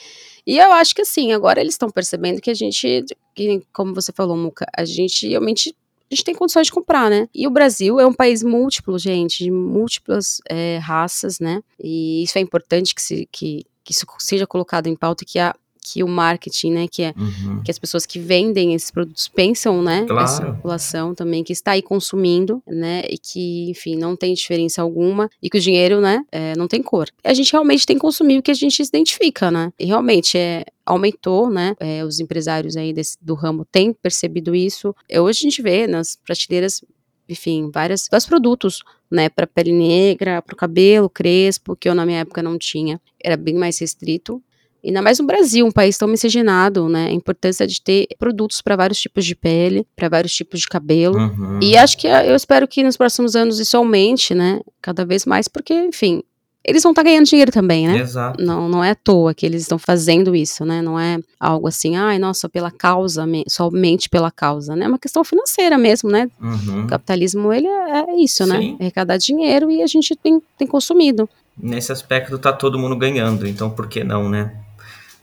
[0.47, 3.05] E eu acho que assim, agora eles estão percebendo que a gente,
[3.35, 5.75] que, como você falou, Muca, a gente realmente
[6.11, 7.29] a gente tem condições de comprar, né?
[7.35, 11.63] E o Brasil é um país múltiplo, gente, de múltiplas é, raças, né?
[11.79, 15.55] E isso é importante que, se, que, que isso seja colocado em pauta, que, a,
[15.93, 16.86] que o marketing, né?
[16.89, 17.62] Que, é, Uhum.
[17.62, 20.05] que as pessoas que vendem esses produtos pensam, né?
[20.07, 20.24] Claro.
[20.24, 23.03] Essa população também que está aí consumindo, né?
[23.09, 26.22] E que, enfim, não tem diferença alguma e que o dinheiro, né?
[26.30, 27.09] é, não tem cor.
[27.24, 29.72] A gente realmente tem que consumir o que a gente se identifica, né?
[29.78, 31.74] E realmente é aumentou, né?
[31.78, 34.95] é, os empresários aí desse- do ramo têm percebido isso.
[35.11, 36.82] Hoje a gente vê nas prateleiras,
[37.28, 39.28] enfim, várias, vários produtos, né?
[39.28, 42.99] Para pele negra, para o cabelo crespo, que eu na minha época não tinha.
[43.22, 44.43] Era bem mais restrito.
[44.85, 47.07] Ainda mais no Brasil, um país tão miscigenado, né?
[47.09, 51.18] A importância de ter produtos para vários tipos de pele, para vários tipos de cabelo.
[51.18, 51.59] Uhum.
[51.62, 54.61] E acho que eu espero que nos próximos anos isso aumente, né?
[54.81, 56.22] Cada vez mais, porque, enfim,
[56.64, 57.99] eles vão estar ganhando dinheiro também, né?
[57.99, 58.43] Exato.
[58.45, 60.81] Não, não é à toa que eles estão fazendo isso, né?
[60.83, 64.85] Não é algo assim, ai, nossa, pela causa, me- somente pela causa, né?
[64.85, 66.29] É uma questão financeira mesmo, né?
[66.41, 66.85] Uhum.
[66.85, 68.59] O capitalismo, ele é, é isso, né?
[68.59, 68.76] Sim.
[68.79, 71.29] É arrecadar dinheiro e a gente tem, tem consumido.
[71.61, 74.53] Nesse aspecto tá todo mundo ganhando, então por que não, né?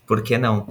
[0.06, 0.68] Por que não?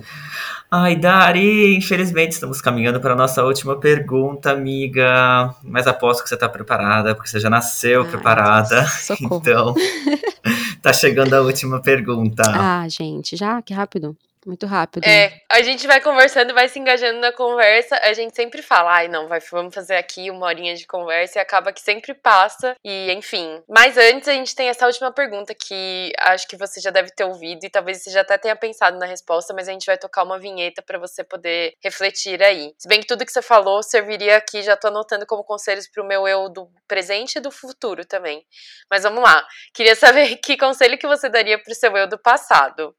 [0.70, 5.55] Ai, Dari, infelizmente estamos caminhando para a nossa última pergunta, amiga.
[5.62, 8.80] Mas aposto que você está preparada, porque você já nasceu Ai, preparada.
[8.80, 9.20] Deus.
[9.45, 9.74] Então,
[10.82, 12.43] tá chegando a última pergunta.
[12.47, 13.62] Ah, gente, já?
[13.62, 14.16] Que rápido.
[14.45, 15.05] Muito rápido.
[15.05, 17.97] É, a gente vai conversando, vai se engajando na conversa.
[18.03, 21.42] A gente sempre fala, ai, não, vai, vamos fazer aqui uma horinha de conversa e
[21.42, 22.76] acaba que sempre passa.
[22.84, 23.62] E, enfim.
[23.68, 27.24] Mas antes, a gente tem essa última pergunta que acho que você já deve ter
[27.24, 30.22] ouvido e talvez você já até tenha pensado na resposta, mas a gente vai tocar
[30.22, 32.74] uma vinheta para você poder refletir aí.
[32.78, 36.05] Se bem que tudo que você falou serviria aqui, já tô anotando como conselhos pro
[36.05, 38.45] meu eu do presente e do futuro também.
[38.90, 39.47] Mas vamos lá.
[39.72, 42.95] Queria saber que conselho que você daria pro seu eu do passado.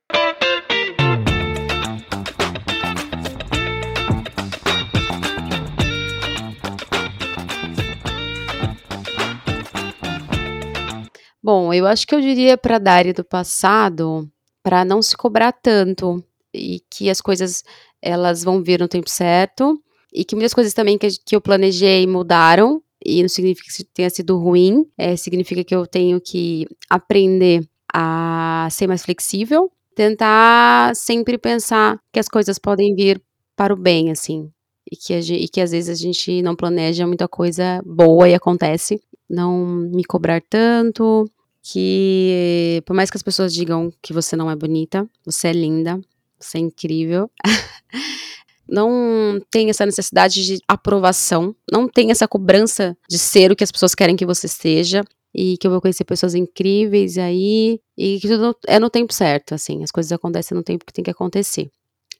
[11.45, 14.27] Bom, eu acho que eu diria para Dari do passado,
[14.63, 17.63] para não se cobrar tanto e que as coisas
[18.01, 19.79] elas vão vir no tempo certo
[20.11, 24.09] e que muitas coisas também que, que eu planejei mudaram e não significa que tenha
[24.09, 31.37] sido ruim, é, significa que eu tenho que aprender a ser mais flexível, tentar sempre
[31.37, 33.21] pensar que as coisas podem vir
[33.55, 34.49] para o bem, assim,
[34.91, 38.99] e que, e que às vezes a gente não planeja muita coisa boa e acontece.
[39.27, 41.29] Não me cobrar tanto,
[41.67, 45.99] que por mais que as pessoas digam que você não é bonita, você é linda,
[46.39, 47.29] você é incrível.
[48.69, 53.71] não tem essa necessidade de aprovação, não tem essa cobrança de ser o que as
[53.71, 55.03] pessoas querem que você seja
[55.33, 59.55] e que eu vou conhecer pessoas incríveis aí e que tudo é no tempo certo,
[59.55, 61.71] assim, as coisas acontecem no tempo que tem que acontecer.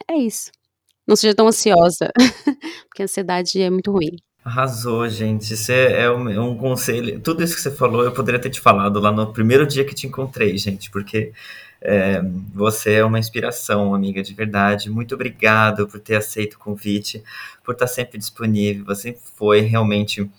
[0.10, 0.52] É isso.
[1.08, 2.12] Não seja tão ansiosa,
[2.90, 4.18] porque a ansiedade é muito ruim.
[4.46, 5.56] Arrasou, gente.
[5.56, 7.20] Isso é, é, um, é, um, conselho.
[7.20, 9.96] Tudo isso que você falou, eu poderia ter te falado lá no primeiro dia que
[9.96, 11.34] te encontrei, gente, porque
[11.82, 12.22] é,
[12.54, 14.88] você é uma inspiração, amiga, de verdade.
[14.88, 17.24] Muito obrigado por ter aceito o convite,
[17.64, 18.86] por estar sempre disponível.
[18.86, 20.30] Você foi realmente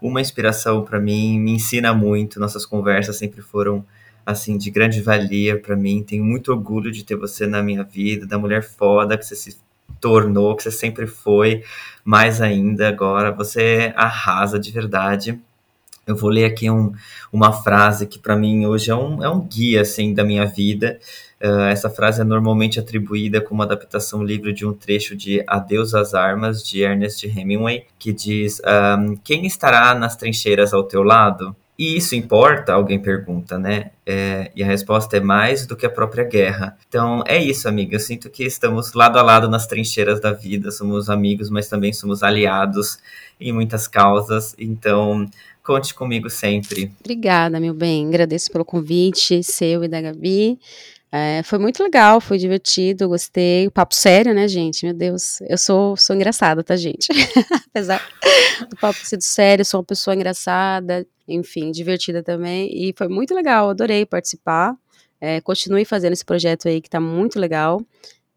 [0.00, 2.38] uma inspiração para mim, me ensina muito.
[2.38, 3.84] Nossas conversas sempre foram
[4.24, 6.04] assim de grande valia para mim.
[6.04, 9.58] Tenho muito orgulho de ter você na minha vida, da mulher foda que você se
[10.00, 11.62] tornou, que você sempre foi,
[12.04, 15.40] mais ainda agora, você arrasa de verdade.
[16.06, 16.92] Eu vou ler aqui um,
[17.32, 21.00] uma frase que para mim hoje é um, é um guia assim, da minha vida.
[21.42, 26.14] Uh, essa frase é normalmente atribuída como adaptação livre de um trecho de Adeus às
[26.14, 31.54] Armas, de Ernest Hemingway, que diz: um, Quem estará nas trincheiras ao teu lado?
[31.78, 32.72] E isso importa?
[32.72, 33.90] Alguém pergunta, né?
[34.06, 36.76] É, e a resposta é mais do que a própria guerra.
[36.88, 37.96] Então é isso, amiga.
[37.96, 40.70] Eu sinto que estamos lado a lado nas trincheiras da vida.
[40.70, 42.98] Somos amigos, mas também somos aliados
[43.38, 44.54] em muitas causas.
[44.58, 45.28] Então
[45.62, 46.92] conte comigo sempre.
[47.00, 48.06] Obrigada, meu bem.
[48.06, 50.58] Agradeço pelo convite, seu e da Gabi.
[51.18, 53.70] É, foi muito legal, foi divertido, gostei.
[53.70, 54.84] Papo sério, né, gente?
[54.84, 57.08] Meu Deus, eu sou, sou engraçada, tá, gente?
[57.72, 58.06] Apesar
[58.68, 62.68] do papo ser sério, sou uma pessoa engraçada, enfim, divertida também.
[62.70, 64.76] E foi muito legal, adorei participar.
[65.18, 67.80] É, continue fazendo esse projeto aí que tá muito legal.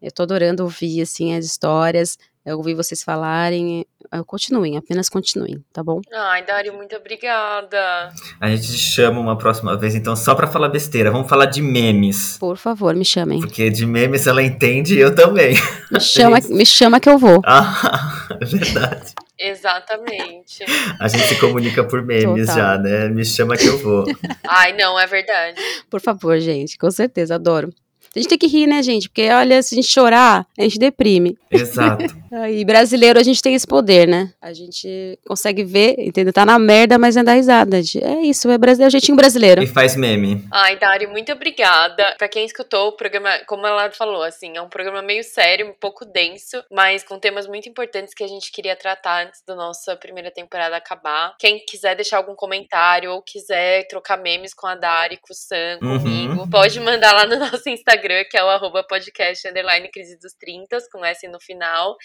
[0.00, 3.84] Eu tô adorando ouvir, assim, as histórias, eu ouvi vocês falarem.
[4.26, 6.00] Continuem, apenas continuem, tá bom?
[6.12, 8.12] Ai, Dário, muito obrigada.
[8.40, 11.10] A gente chama uma próxima vez, então, só pra falar besteira.
[11.10, 12.36] Vamos falar de memes.
[12.38, 13.40] Por favor, me chamem.
[13.40, 15.54] Porque de memes ela entende e eu também.
[15.92, 17.40] Me chama, me chama que eu vou.
[17.44, 19.12] Ah, é verdade.
[19.38, 20.64] Exatamente.
[20.98, 22.56] A gente se comunica por memes Total.
[22.56, 23.08] já, né?
[23.08, 24.04] Me chama que eu vou.
[24.46, 25.60] Ai, não, é verdade.
[25.88, 27.72] Por favor, gente, com certeza, adoro.
[28.14, 29.08] A gente tem que rir, né, gente?
[29.08, 31.38] Porque, olha, se a gente chorar, a gente deprime.
[31.48, 32.04] Exato.
[32.50, 34.32] e brasileiro, a gente tem esse poder, né?
[34.42, 36.32] A gente consegue ver, entendeu?
[36.32, 37.76] Tá na merda, mas não dá risada.
[37.78, 39.62] É isso, é brasileiro, é jeitinho brasileiro.
[39.62, 40.44] E faz meme.
[40.50, 42.16] Ai, Dari, muito obrigada.
[42.18, 45.74] Pra quem escutou o programa, como ela falou, assim, é um programa meio sério, um
[45.80, 49.94] pouco denso, mas com temas muito importantes que a gente queria tratar antes da nossa
[49.94, 51.36] primeira temporada acabar.
[51.38, 55.78] Quem quiser deixar algum comentário ou quiser trocar memes com a Dari, com o Sam,
[55.80, 55.98] uhum.
[56.00, 60.18] comigo, pode mandar lá no nosso Instagram Instagram, que é o arroba podcast underline crise
[60.18, 61.96] dos 30, com S no final.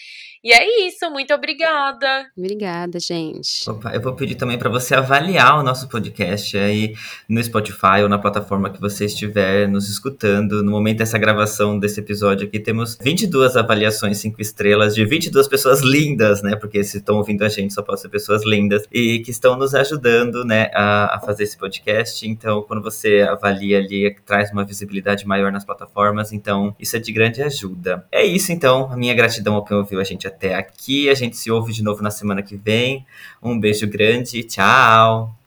[0.44, 2.30] E é isso, muito obrigada.
[2.36, 3.68] Obrigada, gente.
[3.68, 6.94] Opa, eu vou pedir também para você avaliar o nosso podcast aí
[7.28, 10.62] no Spotify ou na plataforma que você estiver nos escutando.
[10.62, 15.80] No momento dessa gravação desse episódio aqui, temos 22 avaliações 5 estrelas de 22 pessoas
[15.80, 16.56] lindas, né?
[16.56, 19.74] Porque se estão ouvindo a gente, só pode ser pessoas lindas e que estão nos
[19.74, 22.26] ajudando, né, a, a fazer esse podcast.
[22.28, 26.98] Então, quando você avalia ali, traz uma visibilidade maior nas plataformas plataformas, então isso é
[26.98, 28.06] de grande ajuda.
[28.10, 31.08] É isso então, a minha gratidão ao quem ouviu a gente até aqui.
[31.08, 33.06] A gente se ouve de novo na semana que vem.
[33.42, 35.34] Um beijo grande, tchau!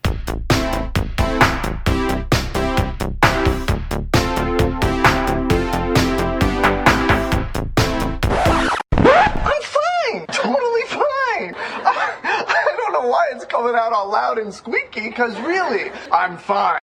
[13.80, 16.78] out all loud and squeaky, because really, I'm fine.